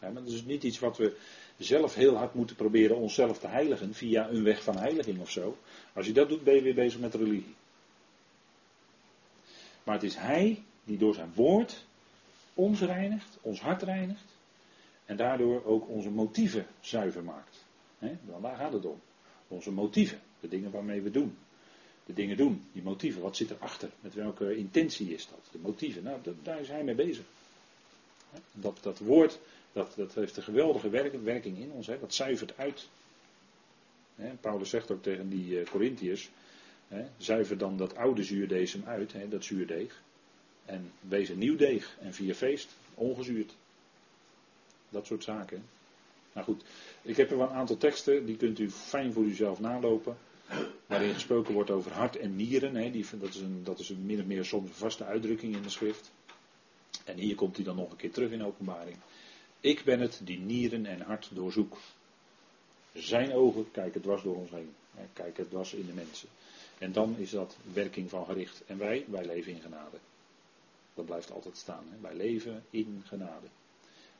[0.00, 1.16] Dat is niet iets wat we
[1.56, 5.56] zelf heel hard moeten proberen onszelf te heiligen via een weg van heiliging of zo.
[5.92, 7.54] Als je dat doet, ben je weer bezig met religie.
[9.84, 11.86] Maar het is Hij die door zijn woord
[12.54, 14.34] ons reinigt, ons hart reinigt.
[15.04, 17.64] En daardoor ook onze motieven zuiver maakt.
[17.98, 19.00] He, daar gaat het om.
[19.48, 21.36] Onze motieven, de dingen waarmee we doen.
[22.06, 23.90] De dingen doen, die motieven, wat zit erachter?
[24.00, 25.38] Met welke intentie is dat?
[25.52, 27.24] De motieven, nou, daar is hij mee bezig.
[28.52, 29.38] Dat, dat woord,
[29.72, 30.88] dat, dat heeft een geweldige
[31.22, 32.88] werking in ons, dat zuivert uit.
[34.40, 36.30] Paulus zegt ook tegen die uh, Corinthiërs,
[37.16, 40.02] zuiver dan dat oude zuurdesem uit, dat zuurdeeg.
[40.64, 43.54] En wees een nieuw deeg en vier feest, ongezuurd.
[44.88, 45.64] Dat soort zaken.
[46.32, 46.62] Nou goed,
[47.02, 50.16] ik heb er wel een aantal teksten, die kunt u fijn voor uzelf nalopen.
[50.86, 52.74] Waarin gesproken wordt over hart en nieren.
[52.74, 55.62] Hè, die, dat, is een, dat is een min of meer soms vaste uitdrukking in
[55.62, 56.12] de schrift.
[57.04, 58.96] En hier komt hij dan nog een keer terug in openbaring.
[59.60, 61.76] Ik ben het die nieren en hart doorzoek.
[62.92, 64.74] Zijn ogen kijken dwars door ons heen.
[64.94, 66.28] Hè, kijken dwars in de mensen.
[66.78, 68.62] En dan is dat werking van gericht.
[68.66, 69.96] En wij, wij leven in genade.
[70.94, 71.84] Dat blijft altijd staan.
[71.90, 72.00] Hè.
[72.00, 73.46] Wij leven in genade.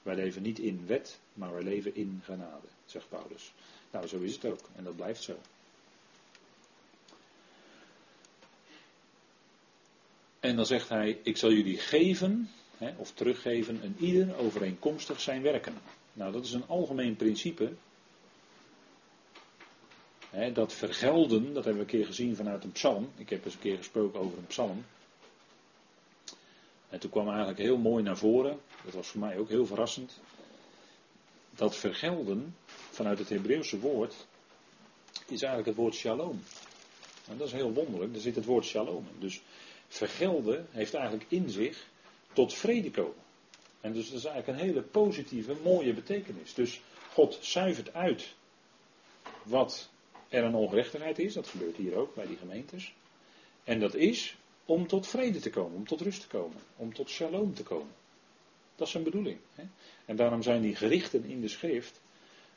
[0.02, 3.52] Wij leven niet in wet, maar wij leven in genade, zegt Paulus.
[3.90, 4.60] Nou, zo is het ook.
[4.76, 5.38] En dat blijft zo.
[10.46, 15.42] En dan zegt hij, ik zal jullie geven hè, of teruggeven een ieder overeenkomstig zijn
[15.42, 15.74] werken.
[16.12, 17.72] Nou, dat is een algemeen principe.
[20.30, 23.08] Hè, dat vergelden, dat hebben we een keer gezien vanuit een psalm.
[23.16, 24.84] Ik heb eens een keer gesproken over een psalm.
[26.88, 30.20] En toen kwam eigenlijk heel mooi naar voren, dat was voor mij ook heel verrassend,
[31.50, 32.56] dat vergelden
[32.90, 34.26] vanuit het Hebreeuwse woord
[35.26, 36.42] is eigenlijk het woord shalom.
[37.28, 39.20] En dat is heel wonderlijk, er zit het woord shalom in.
[39.20, 39.42] Dus
[39.88, 41.86] vergelden heeft eigenlijk in zich
[42.32, 43.24] tot vrede komen.
[43.80, 46.54] En dus dat is eigenlijk een hele positieve, mooie betekenis.
[46.54, 46.80] Dus
[47.12, 48.34] God zuivert uit
[49.42, 49.90] wat
[50.28, 52.94] er een ongerechtigheid is, dat gebeurt hier ook bij die gemeentes.
[53.64, 57.08] En dat is om tot vrede te komen, om tot rust te komen, om tot
[57.08, 57.94] shalom te komen.
[58.76, 59.38] Dat is zijn bedoeling.
[59.54, 59.64] Hè?
[60.04, 62.00] En daarom zijn die gerichten in de schrift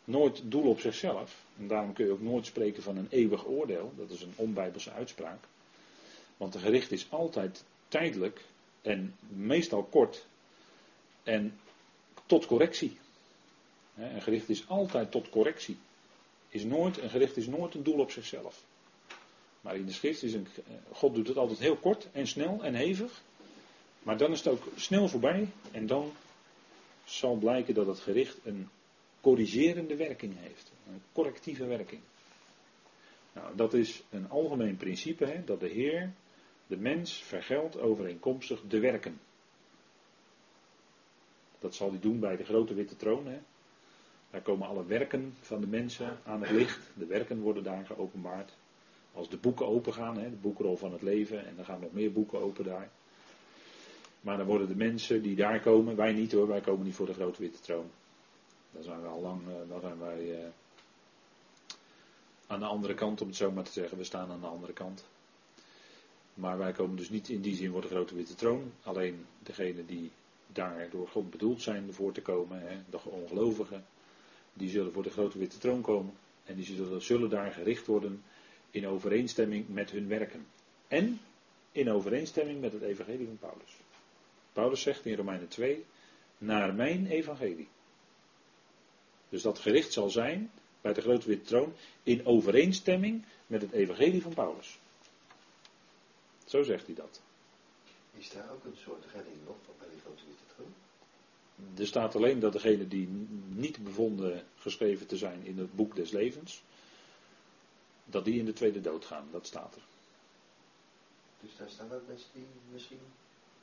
[0.04, 1.46] nooit doel op zichzelf.
[1.58, 3.94] En daarom kun je ook nooit spreken van een eeuwig oordeel.
[3.98, 5.44] Dat is een onbijbelse uitspraak.
[6.40, 8.42] Want de gericht is altijd tijdelijk
[8.82, 10.26] en meestal kort
[11.24, 11.60] en
[12.26, 12.98] tot correctie.
[13.96, 15.78] Een gericht is altijd tot correctie.
[16.50, 18.64] Is nooit, een gericht is nooit een doel op zichzelf.
[19.62, 20.48] Maar in de schrift is een,
[20.92, 23.22] God doet het altijd heel kort en snel en hevig.
[24.04, 26.14] Maar dan is het ook snel voorbij en dan
[27.06, 28.70] zal blijken dat het gericht een
[29.22, 30.72] corrigerende werking heeft.
[30.88, 32.02] Een correctieve werking.
[33.34, 36.14] Nou, dat is een algemeen principe, hè, dat de Heer
[36.70, 39.20] de mens vergeldt overeenkomstig de werken.
[41.60, 43.28] Dat zal hij doen bij de grote witte troon.
[43.28, 43.40] Hè.
[44.30, 46.80] Daar komen alle werken van de mensen aan het licht.
[46.94, 48.54] De werken worden daar geopenbaard.
[49.14, 52.12] Als de boeken opengaan, hè, de boekrol van het leven, en er gaan nog meer
[52.12, 52.90] boeken open daar.
[54.22, 57.06] Maar dan worden de mensen die daar komen, wij niet hoor, wij komen niet voor
[57.06, 57.90] de grote witte troon.
[58.72, 60.48] Dan zijn we al lang, eh, dan zijn wij uh,
[62.48, 63.98] aan de andere kant, om het zo maar te zeggen.
[63.98, 65.06] We staan aan de andere kant.
[66.40, 68.72] Maar wij komen dus niet in die zin voor de grote witte troon.
[68.84, 70.12] Alleen degene die
[70.48, 73.86] daar door God bedoeld zijn voor te komen, hè, de ongelovigen,
[74.54, 76.14] die zullen voor de grote witte troon komen.
[76.46, 78.24] En die zullen, zullen daar gericht worden
[78.72, 80.46] in overeenstemming met hun werken.
[80.88, 81.20] En
[81.72, 83.78] in overeenstemming met het evangelie van Paulus.
[84.54, 85.86] Paulus zegt in Romeinen 2,
[86.38, 87.68] naar mijn evangelie.
[89.30, 91.74] Dus dat gericht zal zijn bij de grote witte troon
[92.04, 94.80] in overeenstemming met het evangelie van Paulus.
[96.50, 97.22] Zo zegt hij dat.
[98.18, 100.74] Is daar ook een soort redding nog bij die grote witte troon?
[101.78, 103.08] Er staat alleen dat degene die
[103.48, 106.62] niet bevonden geschreven te zijn in het boek des levens,
[108.06, 109.28] dat die in de tweede dood gaan.
[109.32, 109.82] Dat staat er.
[111.40, 113.02] Dus daar staan ook mensen die misschien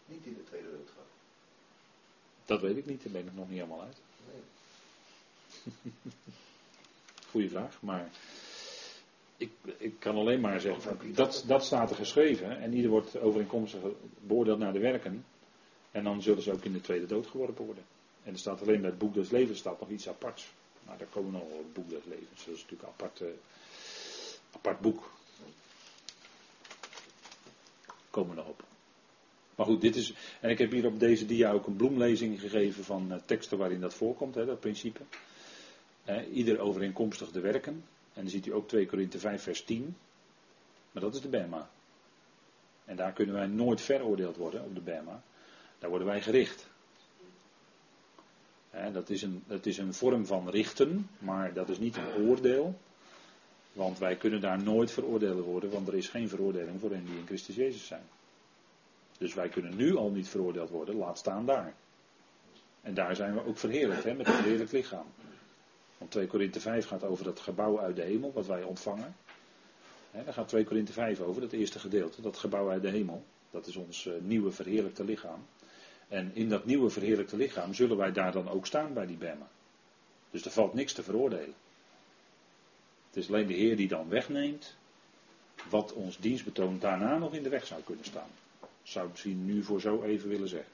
[0.06, 1.10] niet in de tweede dood gaan.
[2.44, 3.96] Dat weet ik niet, daar ben ik nog niet helemaal uit.
[4.32, 4.42] Nee.
[7.30, 8.10] Goeie vraag, maar
[9.36, 13.80] ik, ik kan alleen maar zeggen, dat, dat staat er geschreven en ieder wordt overeenkomstig
[14.20, 15.24] beoordeeld naar de werken.
[15.90, 17.84] En dan zullen ze ook in de tweede dood geworpen worden.
[18.22, 20.52] En er staat alleen bij het boek des levens staat nog iets aparts.
[20.86, 22.44] Maar daar komen nog op het boek des levens.
[22.44, 23.22] Dat is natuurlijk een apart,
[24.52, 25.10] apart boek.
[28.10, 28.64] Komen nog op.
[29.54, 30.14] Maar goed, dit is.
[30.40, 33.80] En ik heb hier op deze dia ook een bloemlezing gegeven van uh, teksten waarin
[33.80, 35.00] dat voorkomt, hè, dat principe.
[36.08, 37.84] Uh, ieder overeenkomstig de werken.
[38.16, 39.96] En dan ziet u ook 2 Korinthe 5, vers 10.
[40.92, 41.68] Maar dat is de Bema.
[42.84, 45.22] En daar kunnen wij nooit veroordeeld worden op de Bema.
[45.78, 46.66] Daar worden wij gericht.
[48.92, 52.78] dat, is een, is een vorm van richten, maar dat is niet een oordeel.
[53.72, 57.18] Want wij kunnen daar nooit veroordeeld worden, want er is geen veroordeling voor hen die
[57.18, 58.04] in Christus Jezus zijn.
[59.18, 61.74] Dus wij kunnen nu al niet veroordeeld worden, laat staan daar.
[62.82, 65.06] En daar zijn we ook verheerlijkt, hè, met een verheerlijk lichaam.
[65.98, 69.16] Want 2 Korinthe 5 gaat over dat gebouw uit de hemel, wat wij ontvangen.
[70.10, 73.24] He, daar gaat 2 Korinthe 5 over, dat eerste gedeelte, dat gebouw uit de hemel.
[73.50, 75.46] Dat is ons uh, nieuwe verheerlijkte lichaam.
[76.08, 79.48] En in dat nieuwe verheerlijkte lichaam zullen wij daar dan ook staan bij die Bema.
[80.30, 81.54] Dus er valt niks te veroordelen.
[83.06, 84.76] Het is alleen de Heer die dan wegneemt
[85.68, 88.30] wat ons dienstbetoon daarna nog in de weg zou kunnen staan.
[88.82, 90.72] Zou ik misschien nu voor zo even willen zeggen.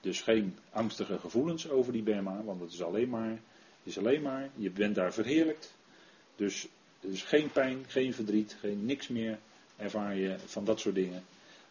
[0.00, 3.40] Dus geen angstige gevoelens over die Bema, want het is alleen maar,
[3.82, 5.74] is alleen maar, je bent daar verheerlijkt.
[6.36, 6.68] Dus
[7.00, 9.38] er is geen pijn, geen verdriet, geen niks meer
[9.76, 11.24] ervaar je van dat soort dingen.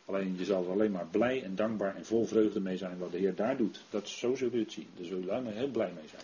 [0.06, 3.12] Alleen je zal er alleen maar blij en dankbaar en vol vreugde mee zijn wat
[3.12, 3.84] de Heer daar doet.
[3.90, 4.88] Dat, zo zul je het zien.
[4.96, 6.24] Daar zul je maar heel blij mee zijn.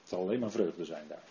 [0.00, 1.28] Het zal alleen maar vreugde zijn daar.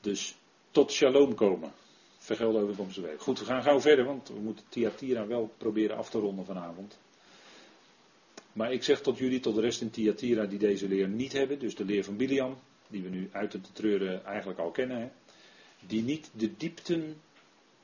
[0.00, 0.36] Dus
[0.70, 1.72] tot shalom komen.
[2.28, 3.20] Vergeld overkomst week.
[3.20, 6.98] Goed, we gaan gauw verder, want we moeten Tiatira wel proberen af te ronden vanavond.
[8.52, 11.58] Maar ik zeg tot jullie, tot de rest in Tiatira die deze leer niet hebben,
[11.58, 15.08] dus de leer van Biliam, die we nu uit de treuren eigenlijk al kennen, hè,
[15.86, 17.20] die niet de diepten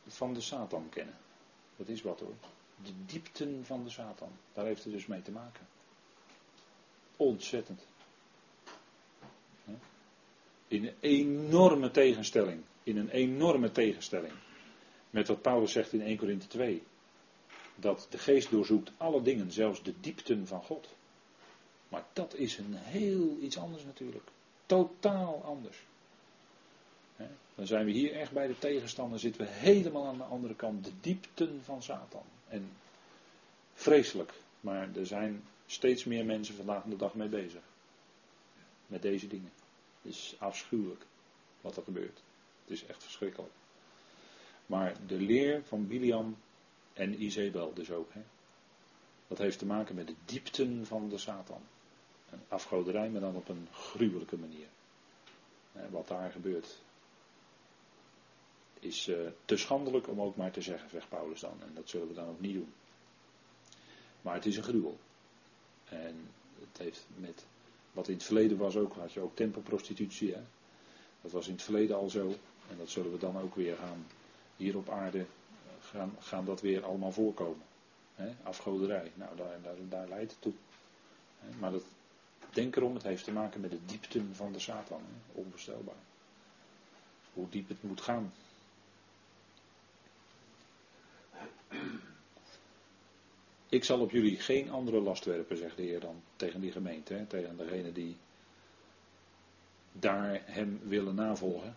[0.06, 1.14] van de Satan kennen.
[1.76, 2.34] Dat is wat hoor.
[2.82, 4.30] De diepten van de Satan.
[4.52, 5.66] Daar heeft het dus mee te maken.
[7.16, 7.86] Ontzettend.
[10.68, 12.62] In een enorme tegenstelling.
[12.84, 14.32] In een enorme tegenstelling.
[15.10, 16.82] Met wat Paulus zegt in 1 Korinthe 2.
[17.76, 20.88] Dat de geest doorzoekt alle dingen, zelfs de diepten van God.
[21.88, 24.28] Maar dat is een heel iets anders natuurlijk.
[24.66, 25.78] Totaal anders.
[27.54, 30.84] Dan zijn we hier echt bij de tegenstander, zitten we helemaal aan de andere kant,
[30.84, 32.22] de diepten van Satan.
[32.48, 32.70] En
[33.74, 37.62] vreselijk, maar er zijn steeds meer mensen vandaag de dag mee bezig.
[38.86, 39.52] Met deze dingen.
[40.02, 41.06] Het is afschuwelijk
[41.60, 42.22] wat er gebeurt.
[42.64, 43.52] Het is echt verschrikkelijk.
[44.66, 46.36] Maar de leer van Biliam
[46.92, 48.12] en Izebel dus ook.
[48.12, 48.22] Hè,
[49.28, 51.62] dat heeft te maken met de diepten van de Satan.
[52.30, 54.66] Een afgoderij, maar dan op een gruwelijke manier.
[55.90, 56.78] Wat daar gebeurt
[58.84, 61.62] is uh, te schandelijk om ook maar te zeggen, zegt Paulus dan.
[61.62, 62.72] En dat zullen we dan ook niet doen.
[64.22, 64.98] Maar het is een gruwel.
[65.84, 67.44] En het heeft met
[67.92, 70.34] wat in het verleden was ook, had je ook tempelprostitutie.
[70.34, 70.40] Hè?
[71.20, 72.34] Dat was in het verleden al zo.
[72.70, 74.06] En dat zullen we dan ook weer gaan,
[74.56, 75.26] hier op aarde, eh,
[75.80, 77.62] gaan, gaan dat weer allemaal voorkomen.
[78.42, 80.52] Afgoderij, nou daar, daar, leidt het toe.
[81.58, 81.82] Maar dat,
[82.52, 85.00] denk erom, het heeft te maken met de diepten van de Satan.
[85.00, 85.40] Hè?
[85.40, 85.94] Onvoorstelbaar.
[87.32, 88.32] Hoe diep het moet gaan.
[93.68, 97.24] Ik zal op jullie geen andere last werpen, zegt de Heer dan tegen die gemeente,
[97.28, 98.16] tegen degene die
[99.92, 101.76] daar hem willen navolgen.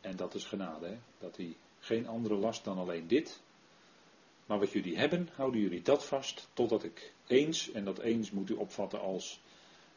[0.00, 3.40] En dat is genade, hè, dat hij geen andere last dan alleen dit.
[4.46, 8.50] Maar wat jullie hebben, houden jullie dat vast, totdat ik eens, en dat eens moet
[8.50, 9.40] u opvatten als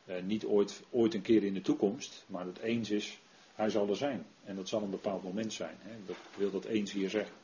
[0.06, 3.20] eh, niet ooit, ooit een keer in de toekomst, maar dat eens is,
[3.56, 4.26] hij zal er zijn.
[4.44, 5.78] En dat zal een bepaald moment zijn.
[5.80, 5.96] Hè.
[6.06, 7.36] Dat wil dat eens hier zeggen.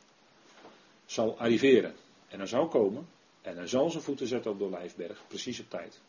[1.06, 1.96] Zal arriveren.
[2.28, 3.08] En hij zal komen.
[3.42, 6.02] En hij zal zijn voeten zetten op de Olijfberg, precies op tijd.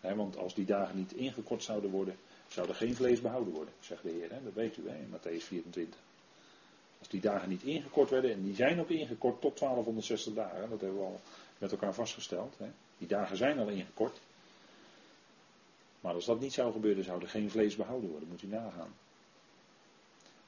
[0.00, 2.16] want als die dagen niet ingekort zouden worden,
[2.52, 4.28] zou er geen vlees behouden worden, zegt de Heer.
[4.28, 6.00] Dat weet u in Matthäus 24.
[6.98, 10.80] Als die dagen niet ingekort werden, en die zijn ook ingekort tot 1260 dagen, dat
[10.80, 11.20] hebben we al
[11.58, 12.56] met elkaar vastgesteld.
[12.98, 14.20] Die dagen zijn al ingekort.
[16.00, 18.94] Maar als dat niet zou gebeuren, zou er geen vlees behouden worden, moet u nagaan.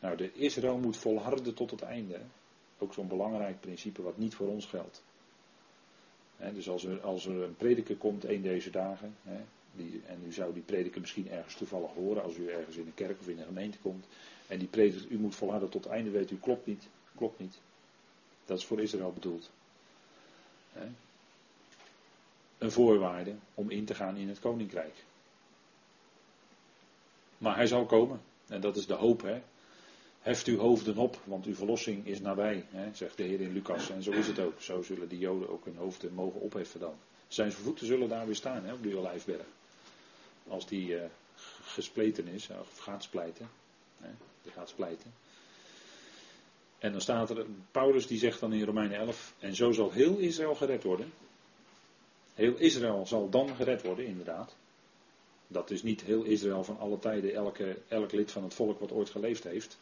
[0.00, 2.20] Nou, de Israël moet volharden tot het einde.
[2.78, 5.02] Ook zo'n belangrijk principe wat niet voor ons geldt
[6.52, 9.16] dus als er, als er een prediker komt een deze dagen,
[9.76, 12.94] die, en u zou die prediker misschien ergens toevallig horen als u ergens in een
[12.94, 14.06] kerk of in een gemeente komt,
[14.46, 17.58] en die prediker, u moet volharden tot het einde, weet u, klopt niet, klopt niet.
[18.44, 19.50] Dat is voor Israël bedoeld.
[22.58, 24.94] Een voorwaarde om in te gaan in het koninkrijk.
[27.38, 28.20] Maar hij zal komen.
[28.46, 29.22] En dat is de hoop.
[29.22, 29.42] Hè?
[30.20, 33.90] Heft uw hoofden op, want uw verlossing is nabij, zegt de Heer in Lucas.
[33.90, 34.60] En zo is het ook.
[34.60, 36.94] Zo zullen die Joden ook hun hoofden mogen opheffen dan.
[37.28, 39.46] Zijn voeten zullen daar weer staan, hè, op die Olijfberg.
[40.48, 41.02] Als die uh,
[41.62, 43.50] gespleten is, of gaat splijten.
[44.00, 44.10] Hè,
[44.50, 44.74] gaat.
[46.78, 50.16] En dan staat er, Paulus die zegt dan in Romeinen 11, en zo zal heel
[50.16, 51.12] Israël gered worden.
[52.34, 54.54] Heel Israël zal dan gered worden, inderdaad.
[55.46, 58.92] Dat is niet heel Israël van alle tijden, elke, elk lid van het volk wat
[58.92, 59.78] ooit geleefd heeft.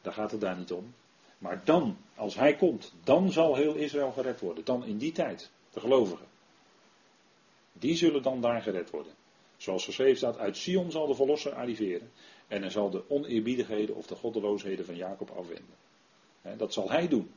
[0.00, 0.94] Daar gaat het daar niet om.
[1.38, 4.64] Maar dan, als hij komt, dan zal heel Israël gered worden.
[4.64, 6.26] Dan in die tijd, de gelovigen.
[7.72, 9.12] Die zullen dan daar gered worden.
[9.62, 12.12] Zoals geschreven staat, uit Sion zal de verlosser arriveren.
[12.48, 15.76] En hij zal de oneerbiedigheden of de goddeloosheden van Jacob afwenden.
[16.56, 17.30] dat zal hij doen.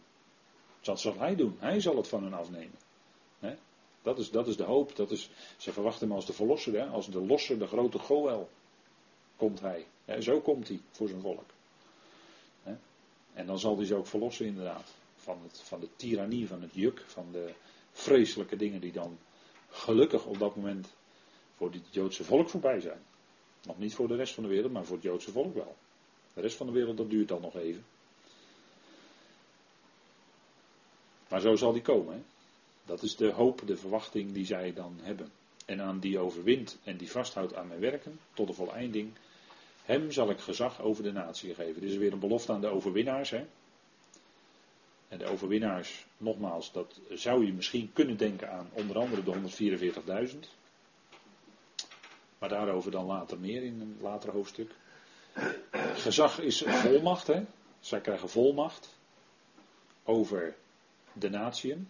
[0.81, 1.55] Dat zal hij doen.
[1.59, 2.77] Hij zal het van hen afnemen.
[4.01, 4.95] dat, is, dat is de hoop.
[4.95, 6.83] Dat is, ze verwachten hem als de verlosser.
[6.83, 8.49] als de losser, de grote Goel.
[9.35, 9.85] Komt hij.
[10.19, 11.49] zo komt hij voor zijn volk.
[13.33, 14.93] En dan zal hij ze ook verlossen inderdaad.
[15.15, 17.53] Van, het, van de tirannie, van het juk, van de
[17.91, 19.17] vreselijke dingen die dan
[19.69, 20.87] gelukkig op dat moment
[21.55, 23.01] voor het Joodse volk voorbij zijn.
[23.63, 25.75] Nog niet voor de rest van de wereld, maar voor het Joodse volk wel.
[26.33, 27.85] De rest van de wereld, dat duurt dan nog even.
[31.27, 32.13] Maar zo zal die komen.
[32.13, 32.21] Hè?
[32.85, 35.31] Dat is de hoop, de verwachting die zij dan hebben.
[35.65, 39.11] En aan die overwint en die vasthoudt aan mijn werken, tot de voleinding,
[39.83, 41.81] hem zal ik gezag over de natie geven.
[41.81, 43.29] Dit is weer een belofte aan de overwinnaars.
[43.29, 43.45] Hè?
[45.07, 50.39] En de overwinnaars, nogmaals, dat zou je misschien kunnen denken aan onder andere de 144.000.
[52.39, 54.75] Maar daarover dan later meer in een later hoofdstuk.
[55.93, 57.45] Gezag is volmacht, hè?
[57.79, 58.97] Zij krijgen volmacht
[60.03, 60.55] over
[61.13, 61.87] de natieën.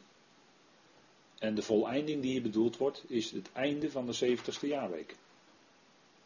[1.39, 5.15] En de voleinding die hier bedoeld wordt, is het einde van de 70ste jaarweek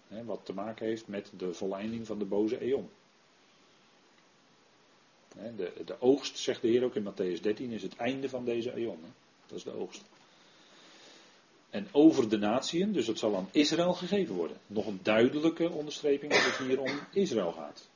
[0.10, 2.90] wat te maken heeft met de volleinding van de boze eon.
[5.56, 8.74] De, de oogst, zegt de Heer ook in Matthäus 13, is het einde van deze
[8.74, 9.00] eon.
[9.46, 10.04] Dat is de oogst.
[11.70, 14.58] En over de natieën, dus het zal aan Israël gegeven worden.
[14.68, 17.90] Nog een duidelijke onderstreping dat het hier om Israël gaat.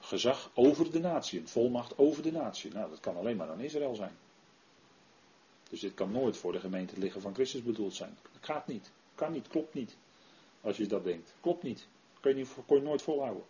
[0.00, 2.74] Gezag over de natieën, volmacht over de natieën.
[2.74, 4.16] Nou, dat kan alleen maar aan Israël zijn.
[5.70, 8.18] Dus dit kan nooit voor de gemeente liggen van Christus bedoeld zijn.
[8.22, 8.90] Dat gaat niet.
[9.14, 9.96] Kan niet, klopt niet.
[10.60, 11.34] Als je dat denkt.
[11.40, 11.86] Klopt niet.
[12.20, 13.44] Kun je, je nooit volhouden.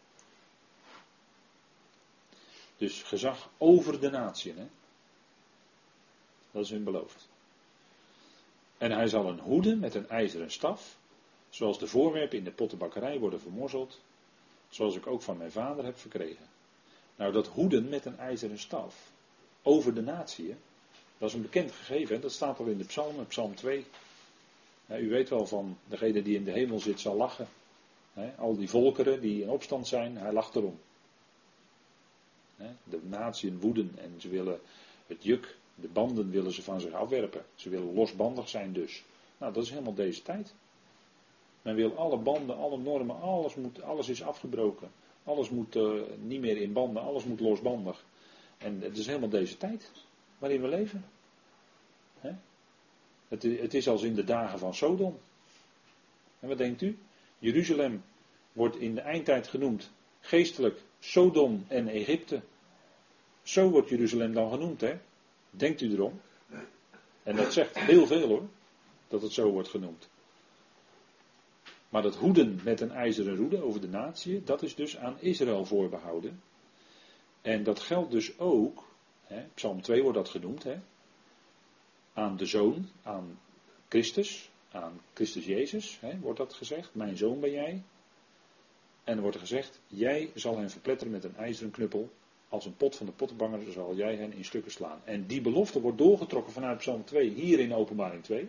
[2.77, 4.53] Dus gezag over de natie.
[4.53, 4.67] Hè?
[6.51, 7.29] Dat is hun beloofd.
[8.79, 10.97] En hij zal een hoede met een ijzeren staf,
[11.51, 14.01] zoals de voorwerpen in de pottenbakkerij worden vermorzeld,
[14.69, 16.47] zoals ik ook van mijn vader heb verkregen.
[17.17, 19.11] Nou, dat hoeden met een ijzeren staf
[19.63, 20.55] over de natie,
[21.19, 22.21] dat is een bekend gegeven.
[22.21, 23.87] Dat staat al in de psalmen, psalm 2.
[24.87, 27.49] u weet wel van degene die in de hemel zit zal lachen.
[28.39, 30.79] al die volkeren die in opstand zijn, hij lacht erom.
[32.85, 34.61] De natieën woeden en ze willen
[35.07, 37.45] het juk, de banden willen ze van zich afwerpen.
[37.55, 39.05] Ze willen losbandig zijn dus.
[39.39, 40.55] Nou, dat is helemaal deze tijd.
[41.63, 44.91] Men wil alle banden, alle normen, alles, moet, alles is afgebroken.
[45.25, 48.05] Alles moet uh, niet meer in banden, alles moet losbandig.
[48.59, 49.91] En het is helemaal deze tijd
[50.39, 51.05] waarin we leven.
[53.29, 55.19] Het, het, is als in de dagen van Sodom.
[56.41, 56.99] En wat denkt u?
[57.39, 58.03] Jeruzalem
[58.53, 62.41] wordt in de eindtijd genoemd geestelijk Sodom en Egypte.
[63.43, 64.99] Zo wordt Jeruzalem dan genoemd, hè?
[65.51, 66.21] Denkt u erom?
[67.23, 68.49] En dat zegt heel veel hoor,
[69.09, 70.09] dat het zo wordt genoemd.
[71.89, 75.65] Maar dat hoeden met een ijzeren roede over de natie, dat is dus aan Israël
[75.65, 76.43] voorbehouden.
[77.43, 78.85] En dat geldt dus ook,
[79.23, 80.79] hè, Psalm 2 wordt dat genoemd, hè,
[82.13, 83.39] aan de zoon, aan
[83.89, 86.95] Christus, aan Christus Jezus, hè, wordt dat gezegd.
[86.95, 87.83] Mijn zoon ben jij.
[89.05, 92.11] En er wordt gezegd, jij zal hen verpletteren met een ijzeren knuppel.
[92.49, 95.01] Als een pot van de pottenbanger zal jij hen in stukken slaan.
[95.05, 98.49] En die belofte wordt doorgetrokken vanuit Psalm 2, hier in openbaring 2,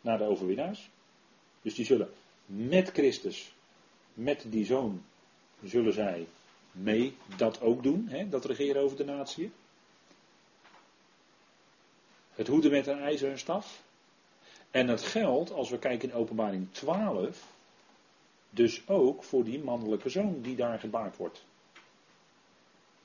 [0.00, 0.90] naar de overwinnaars.
[1.62, 2.10] Dus die zullen
[2.46, 3.52] met Christus,
[4.14, 5.02] met die zoon,
[5.64, 6.26] zullen zij
[6.72, 9.50] mee dat ook doen, hè, dat regeren over de natie.
[12.32, 13.82] Het hoeden met een ijzeren staf.
[14.70, 17.46] En het geldt, als we kijken in openbaring 12,
[18.50, 21.44] dus ook voor die mannelijke zoon die daar gebaard wordt.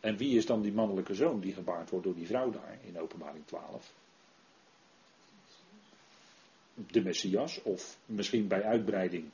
[0.03, 2.99] En wie is dan die mannelijke zoon die gebaard wordt door die vrouw daar in
[2.99, 3.93] openbaring 12?
[6.73, 9.29] De Messias, of misschien bij uitbreiding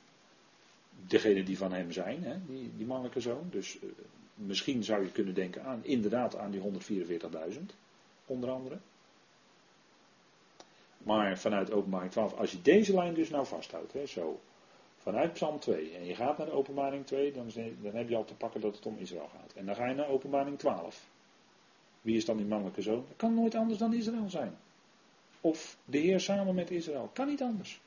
[1.06, 2.36] degene die van hem zijn, hè,
[2.76, 3.48] die, mannelijke zoon.
[3.50, 3.90] Dus uh,
[4.34, 6.60] misschien zou je kunnen denken aan, inderdaad aan die
[7.52, 7.58] 144.000,
[8.26, 8.78] onder andere.
[10.98, 14.40] Maar vanuit openbaring 12, als je deze lijn dus nou vasthoudt, hè, zo,
[15.02, 17.50] vanuit Psalm 2, en je gaat naar de openbaring 2, dan,
[17.82, 19.52] dan heb je al te pakken dat het om Israël gaat.
[19.54, 21.06] En dan ga je naar openbaring 12.
[22.02, 23.04] Wie is dan die mannelijke zoon?
[23.08, 24.56] Dat kan nooit anders dan Israël zijn.
[25.40, 27.10] Of de Heer samen met Israël.
[27.12, 27.80] Kan niet anders.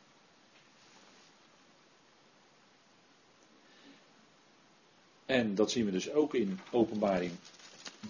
[5.26, 7.32] En dat zien we dus ook in openbaring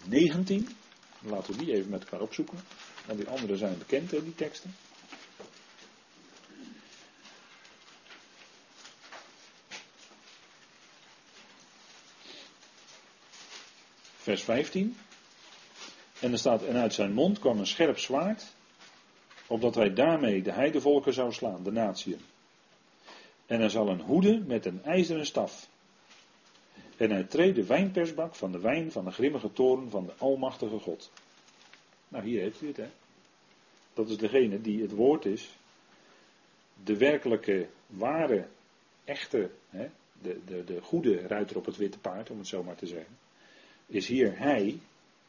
[0.06, 0.68] 19.
[1.20, 2.58] Laten we die even met elkaar opzoeken.
[3.06, 4.76] Want die andere zijn bekend, hè, die teksten.
[14.34, 14.96] Vers 15.
[16.20, 18.54] En er staat, en uit zijn mond kwam een scherp zwaard,
[19.48, 22.20] opdat hij daarmee de heidevolken zou slaan, de natieën.
[23.46, 25.70] En er zal een hoede met een ijzeren staf.
[26.98, 30.80] En hij treedt de wijnpersbak van de wijn van de grimmige toren van de Almachtige
[30.80, 31.12] God.
[32.08, 32.90] Nou, hier heeft u het, hè.
[33.94, 35.50] Dat is degene die het woord is.
[36.84, 38.48] De werkelijke, ware,
[39.06, 39.90] echte, hè,
[40.22, 43.22] de, de, de goede ruiter op het witte paard, om het zo maar te zeggen
[43.94, 44.80] is hier Hij,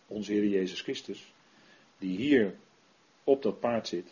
[0.06, 1.32] onze Heer Jezus Christus,
[1.98, 2.54] die hier
[3.24, 4.08] op dat paard zit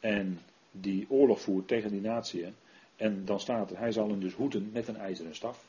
[0.00, 2.52] en die oorlog voert tegen die natie.
[2.96, 5.64] En dan staat er, hij zal hem dus hoeden met een ijzeren staf.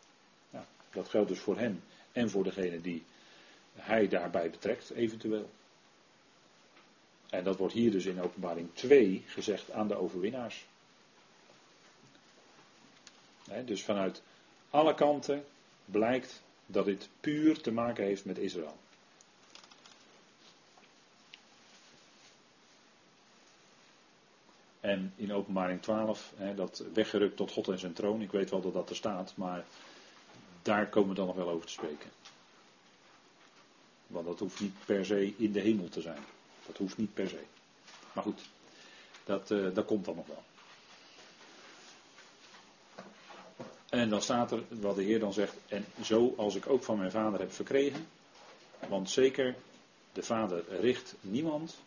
[0.92, 3.04] Dat geldt dus voor hem en voor degene die
[3.74, 5.50] hij daarbij betrekt, eventueel.
[7.30, 10.66] En dat wordt hier dus in openbaring 2 gezegd aan de overwinnaars.
[13.66, 14.22] dus vanuit
[14.70, 15.46] alle kanten
[15.86, 16.42] blijkt
[16.72, 18.78] dat dit puur te maken heeft met Israël.
[24.80, 28.62] En in openbaring 12, hè, dat weggerukt tot God en zijn troon, ik weet wel
[28.62, 29.66] dat dat er staat, maar
[30.62, 32.10] daar komen we dan nog wel over te spreken.
[34.08, 36.22] Want dat hoeft niet per se in de hemel te zijn.
[36.66, 37.44] Dat hoeft niet per se.
[38.14, 38.42] Maar goed,
[39.24, 40.44] dat, uh, dat komt dan nog wel.
[43.90, 46.98] En dan staat er wat de Heer dan zegt, en zo als ik ook van
[46.98, 48.08] mijn vader heb verkregen,
[48.88, 49.56] Want zeker,
[50.14, 51.78] de Vader richt niemand,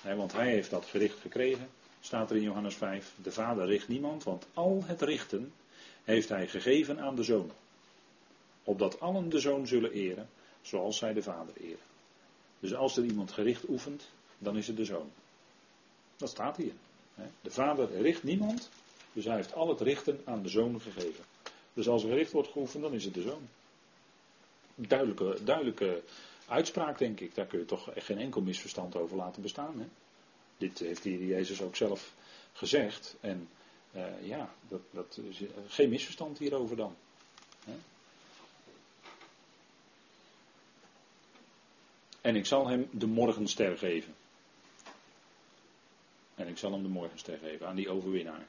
[0.00, 1.68] hè, want hij heeft dat gericht gekregen,
[2.00, 3.12] staat er in Johannes 5.
[3.22, 5.52] De Vader richt niemand, want al het richten
[6.04, 7.50] heeft hij gegeven aan de Zoon.
[8.64, 10.28] Opdat allen de Zoon zullen eren,
[10.62, 11.92] zoals zij de Vader eren.
[12.60, 14.08] Dus als er iemand gericht oefent,
[14.38, 15.10] dan is het de Zoon.
[16.16, 16.72] Dat staat hier.
[17.40, 18.70] De Vader richt niemand,
[19.14, 21.24] dus hij heeft al het richten aan de Zoon gegeven.
[21.72, 23.48] Dus als er gericht wordt geoefend, dan is het de Zoon.
[24.74, 26.02] Duidelijke, duidelijke
[26.46, 27.34] uitspraak, denk ik.
[27.34, 29.78] Daar kun je toch geen enkel misverstand over laten bestaan.
[29.78, 29.86] Hè?
[30.58, 32.12] Dit heeft hier Jezus ook zelf
[32.52, 33.16] gezegd.
[33.20, 33.48] En
[33.92, 35.20] uh, ja, dat, dat,
[35.66, 36.96] geen misverstand hierover dan.
[37.64, 37.74] Hè?
[42.20, 44.14] En ik zal hem de morgenster geven.
[46.34, 48.46] En ik zal hem de morgenster geven aan die overwinnaar.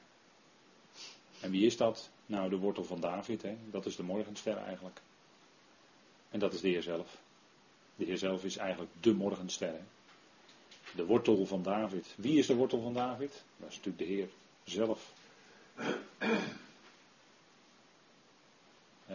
[1.40, 2.10] En wie is dat?
[2.26, 3.56] Nou, de wortel van David, hè?
[3.70, 5.00] dat is de morgenster eigenlijk.
[6.30, 7.16] En dat is de Heer zelf.
[7.96, 9.74] De Heer zelf is eigenlijk de morgenster.
[10.94, 12.06] De wortel van David.
[12.16, 13.42] Wie is de wortel van David?
[13.56, 14.28] Dat is natuurlijk de Heer
[14.64, 15.12] zelf.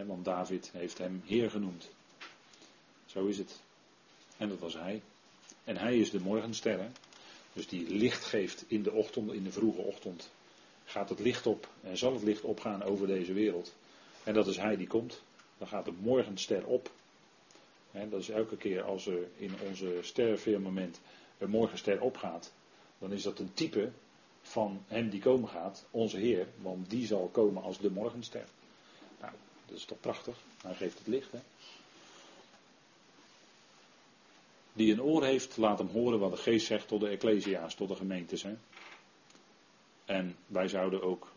[0.05, 1.89] want David heeft hem Heer genoemd.
[3.05, 3.59] Zo is het.
[4.38, 5.01] En dat was hij.
[5.63, 6.91] En hij is de morgenster.
[7.53, 10.30] Dus die licht geeft in de ochtend, in de vroege ochtend.
[10.92, 13.74] Gaat het licht op en zal het licht opgaan over deze wereld.
[14.24, 15.22] En dat is hij die komt.
[15.58, 16.92] Dan gaat de morgenster op.
[17.92, 21.00] Dat is elke keer als er in onze sterrenfirmament
[21.38, 22.52] een morgenster opgaat.
[23.00, 23.92] Dan is dat een type
[24.42, 26.48] van hem die komen gaat, onze Heer.
[26.62, 28.44] Want die zal komen als de morgenster.
[29.20, 29.34] Nou,
[29.66, 30.38] dat is toch prachtig.
[30.62, 31.32] Hij geeft het licht.
[31.32, 31.39] Hè?
[34.74, 37.88] Die een oor heeft, laat hem horen wat de geest zegt tot de ecclesia's, tot
[37.88, 38.44] de gemeentes.
[38.44, 38.56] Hè?
[40.12, 41.32] En wij zouden ook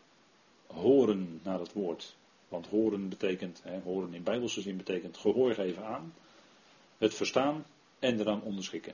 [0.67, 2.15] horen naar het woord.
[2.47, 6.13] Want horen betekent, hè, horen in bijbelse zin betekent gehoor geven aan,
[6.97, 7.65] het verstaan
[7.99, 8.93] en eraan onderschikken.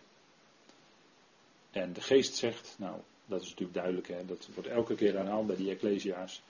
[1.71, 5.47] En de geest zegt, nou, dat is natuurlijk duidelijk, hè, dat wordt elke keer herhaald
[5.47, 6.41] bij die ecclesia's.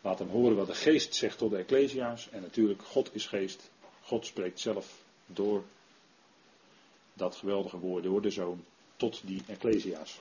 [0.00, 2.28] Laat hem horen wat de geest zegt tot de ecclesia's.
[2.30, 3.70] En natuurlijk, God is geest.
[4.02, 5.64] God spreekt zelf door
[7.14, 8.64] dat geweldige woord door de zoon
[8.96, 10.18] tot die Ecclesia's.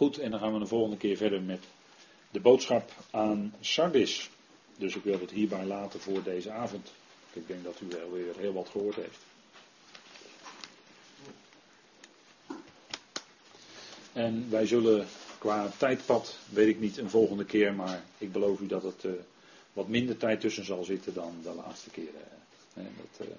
[0.00, 1.64] Goed, en dan gaan we de volgende keer verder met
[2.30, 4.30] de boodschap aan Sardis.
[4.78, 6.92] Dus ik wil het hierbij laten voor deze avond.
[7.32, 9.18] Ik denk dat u wel weer heel wat gehoord heeft.
[14.12, 15.06] En wij zullen
[15.38, 19.12] qua tijdpad, weet ik niet, een volgende keer, maar ik beloof u dat het uh,
[19.72, 22.10] wat minder tijd tussen zal zitten dan de laatste keer.
[22.74, 23.34] Uh, dat, uh,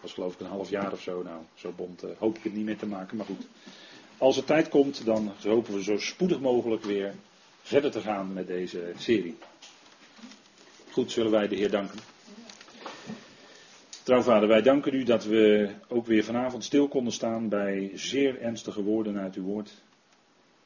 [0.00, 1.22] was geloof ik een half jaar of zo.
[1.22, 3.16] Nou, zo bond hoop ik het niet meer te maken.
[3.16, 3.46] Maar goed,
[4.18, 7.14] als er tijd komt, dan hopen we zo spoedig mogelijk weer
[7.62, 9.36] verder te gaan met deze serie.
[10.90, 11.98] Goed, zullen wij de Heer danken.
[14.02, 18.40] Trouw vader, wij danken u dat we ook weer vanavond stil konden staan bij zeer
[18.40, 19.82] ernstige woorden uit uw woord.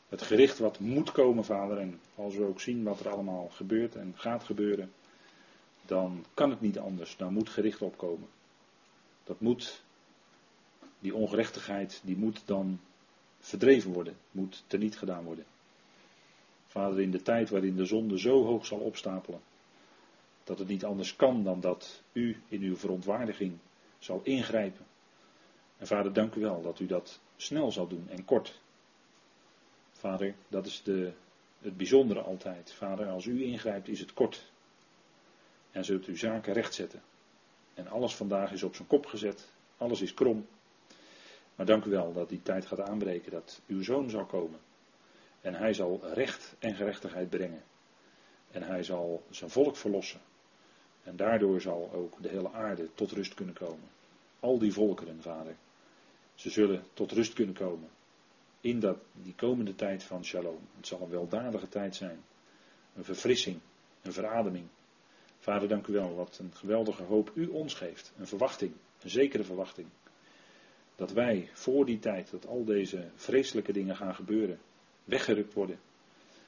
[0.08, 3.96] Het gericht wat moet komen, vader, en als we ook zien wat er allemaal gebeurt
[3.96, 4.92] en gaat gebeuren,
[5.86, 7.16] dan kan het niet anders.
[7.16, 8.28] Dan moet gericht opkomen.
[9.24, 9.82] Dat moet,
[10.98, 12.80] die ongerechtigheid, die moet dan
[13.40, 15.44] verdreven worden, moet teniet gedaan worden.
[16.66, 19.40] Vader, in de tijd waarin de zonde zo hoog zal opstapelen,
[20.44, 23.58] dat het niet anders kan dan dat u in uw verontwaardiging
[23.98, 24.86] zal ingrijpen.
[25.76, 28.60] En vader, dank u wel dat u dat snel zal doen en kort.
[29.92, 31.12] Vader, dat is de,
[31.60, 32.72] het bijzondere altijd.
[32.72, 34.50] Vader, als u ingrijpt is het kort.
[35.70, 37.02] En zult u zaken rechtzetten.
[37.74, 39.48] En alles vandaag is op zijn kop gezet.
[39.76, 40.46] Alles is krom.
[41.58, 44.58] Maar dank u wel dat die tijd gaat aanbreken dat uw zoon zal komen.
[45.40, 47.62] En hij zal recht en gerechtigheid brengen.
[48.50, 50.20] En hij zal zijn volk verlossen.
[51.02, 53.88] En daardoor zal ook de hele aarde tot rust kunnen komen.
[54.40, 55.56] Al die volkeren, vader.
[56.34, 57.88] Ze zullen tot rust kunnen komen.
[58.60, 60.58] In dat, die komende tijd van shalom.
[60.76, 62.24] Het zal een weldadige tijd zijn.
[62.94, 63.60] Een verfrissing.
[64.02, 64.66] Een verademing.
[65.38, 66.14] Vader, dank u wel.
[66.14, 68.12] Wat een geweldige hoop u ons geeft.
[68.18, 69.88] Een verwachting, een zekere verwachting.
[70.98, 74.58] Dat wij voor die tijd, dat al deze vreselijke dingen gaan gebeuren,
[75.04, 75.78] weggerukt worden.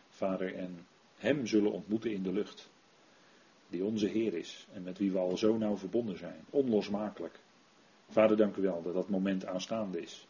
[0.09, 0.86] Vader, en
[1.16, 2.68] Hem zullen ontmoeten in de lucht.
[3.68, 6.44] Die onze Heer is en met wie we al zo nauw verbonden zijn.
[6.51, 7.38] Onlosmakelijk.
[8.09, 10.26] Vader, dank u wel dat dat moment aanstaande is.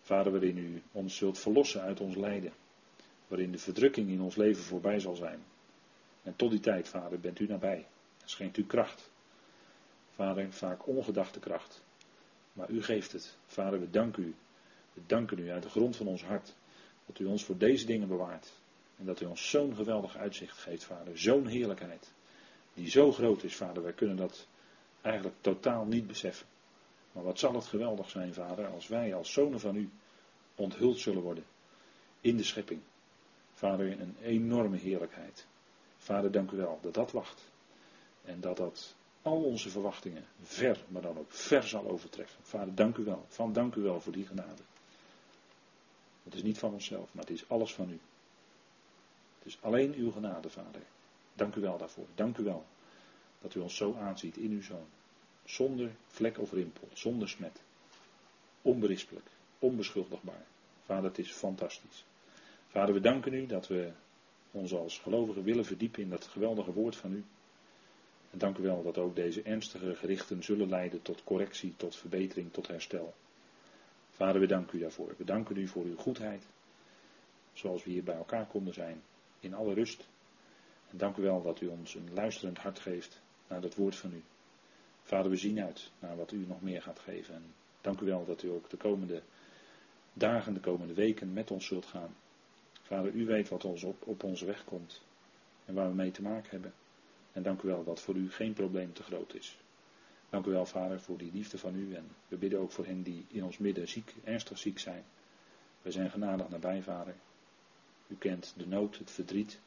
[0.00, 2.52] Vader, waarin u ons zult verlossen uit ons lijden.
[3.28, 5.42] Waarin de verdrukking in ons leven voorbij zal zijn.
[6.22, 7.86] En tot die tijd, vader, bent u nabij.
[8.24, 9.10] Schenkt u kracht.
[10.10, 11.82] Vader, vaak ongedachte kracht.
[12.60, 13.36] Maar u geeft het.
[13.46, 14.34] Vader, we danken u.
[14.92, 16.54] We danken u uit de grond van ons hart.
[17.06, 18.52] Dat u ons voor deze dingen bewaart.
[18.98, 21.18] En dat u ons zo'n geweldig uitzicht geeft, vader.
[21.18, 22.12] Zo'n heerlijkheid.
[22.74, 23.82] Die zo groot is, vader.
[23.82, 24.46] Wij kunnen dat
[25.00, 26.46] eigenlijk totaal niet beseffen.
[27.12, 29.90] Maar wat zal het geweldig zijn, vader, als wij als zonen van u
[30.54, 31.44] onthuld zullen worden
[32.20, 32.80] in de schepping.
[33.52, 35.46] Vader, een enorme heerlijkheid.
[35.96, 37.50] Vader, dank u wel dat dat wacht.
[38.24, 42.38] En dat dat al onze verwachtingen ver, maar dan ook ver zal overtreffen.
[42.42, 43.24] Vader, dank u wel.
[43.28, 44.62] Van dank u wel voor die genade.
[46.22, 47.98] Het is niet van onszelf, maar het is alles van u.
[49.38, 50.82] Het is alleen uw genade, Vader.
[51.34, 52.06] Dank u wel daarvoor.
[52.14, 52.64] Dank u wel
[53.40, 54.86] dat u ons zo aanziet in uw zoon.
[55.44, 57.60] Zonder vlek of rimpel, zonder smet.
[58.62, 59.26] Onberispelijk,
[59.58, 60.44] onbeschuldigbaar.
[60.84, 62.04] Vader, het is fantastisch.
[62.68, 63.92] Vader, we danken u dat we
[64.50, 67.24] ons als gelovigen willen verdiepen in dat geweldige woord van u.
[68.30, 72.52] En dank u wel dat ook deze ernstige gerichten zullen leiden tot correctie, tot verbetering,
[72.52, 73.14] tot herstel.
[74.10, 75.14] Vader, we danken u daarvoor.
[75.16, 76.46] We danken u voor uw goedheid.
[77.52, 79.02] Zoals we hier bij elkaar konden zijn.
[79.40, 80.08] In alle rust.
[80.90, 84.12] En dank u wel dat u ons een luisterend hart geeft naar het woord van
[84.12, 84.22] u.
[85.02, 87.34] Vader, we zien uit naar wat u nog meer gaat geven.
[87.34, 89.22] En dank u wel dat u ook de komende
[90.12, 92.14] dagen, de komende weken met ons zult gaan.
[92.82, 95.02] Vader, u weet wat ons op, op onze weg komt
[95.64, 96.72] en waar we mee te maken hebben.
[97.40, 99.58] En dank u wel dat voor u geen probleem te groot is.
[100.30, 101.94] Dank u wel, Vader, voor die liefde van u.
[101.94, 105.04] En we bidden ook voor hen die in ons midden ziek, ernstig ziek zijn.
[105.82, 107.14] We zijn genadig nabij, Vader.
[108.06, 109.60] U kent de nood, het verdriet,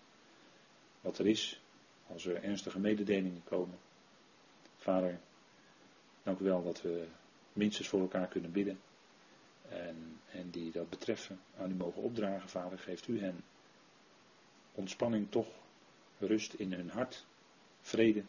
[1.01, 1.61] wat er is
[2.07, 3.77] als er ernstige mededelingen komen.
[4.77, 5.19] Vader,
[6.23, 7.07] dank u wel dat we
[7.53, 8.79] minstens voor elkaar kunnen bidden.
[9.69, 13.43] En, en die dat betreffen aan u mogen opdragen, Vader, geeft u hen
[14.71, 15.47] ontspanning toch,
[16.19, 17.25] rust in hun hart,
[17.83, 18.23] vrede.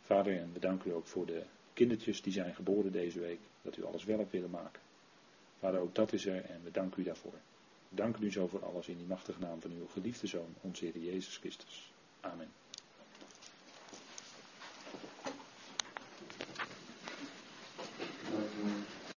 [0.00, 3.84] Vader, en bedank u ook voor de kindertjes die zijn geboren deze week, dat u
[3.84, 4.80] alles wel hebt willen maken.
[5.58, 7.38] Vader, ook dat is er en we danken u daarvoor.
[7.88, 10.84] We danken u zo voor alles in die machtige naam van uw geliefde Zoon, onze
[10.84, 11.92] Heer Jezus Christus.
[12.20, 12.48] Amen.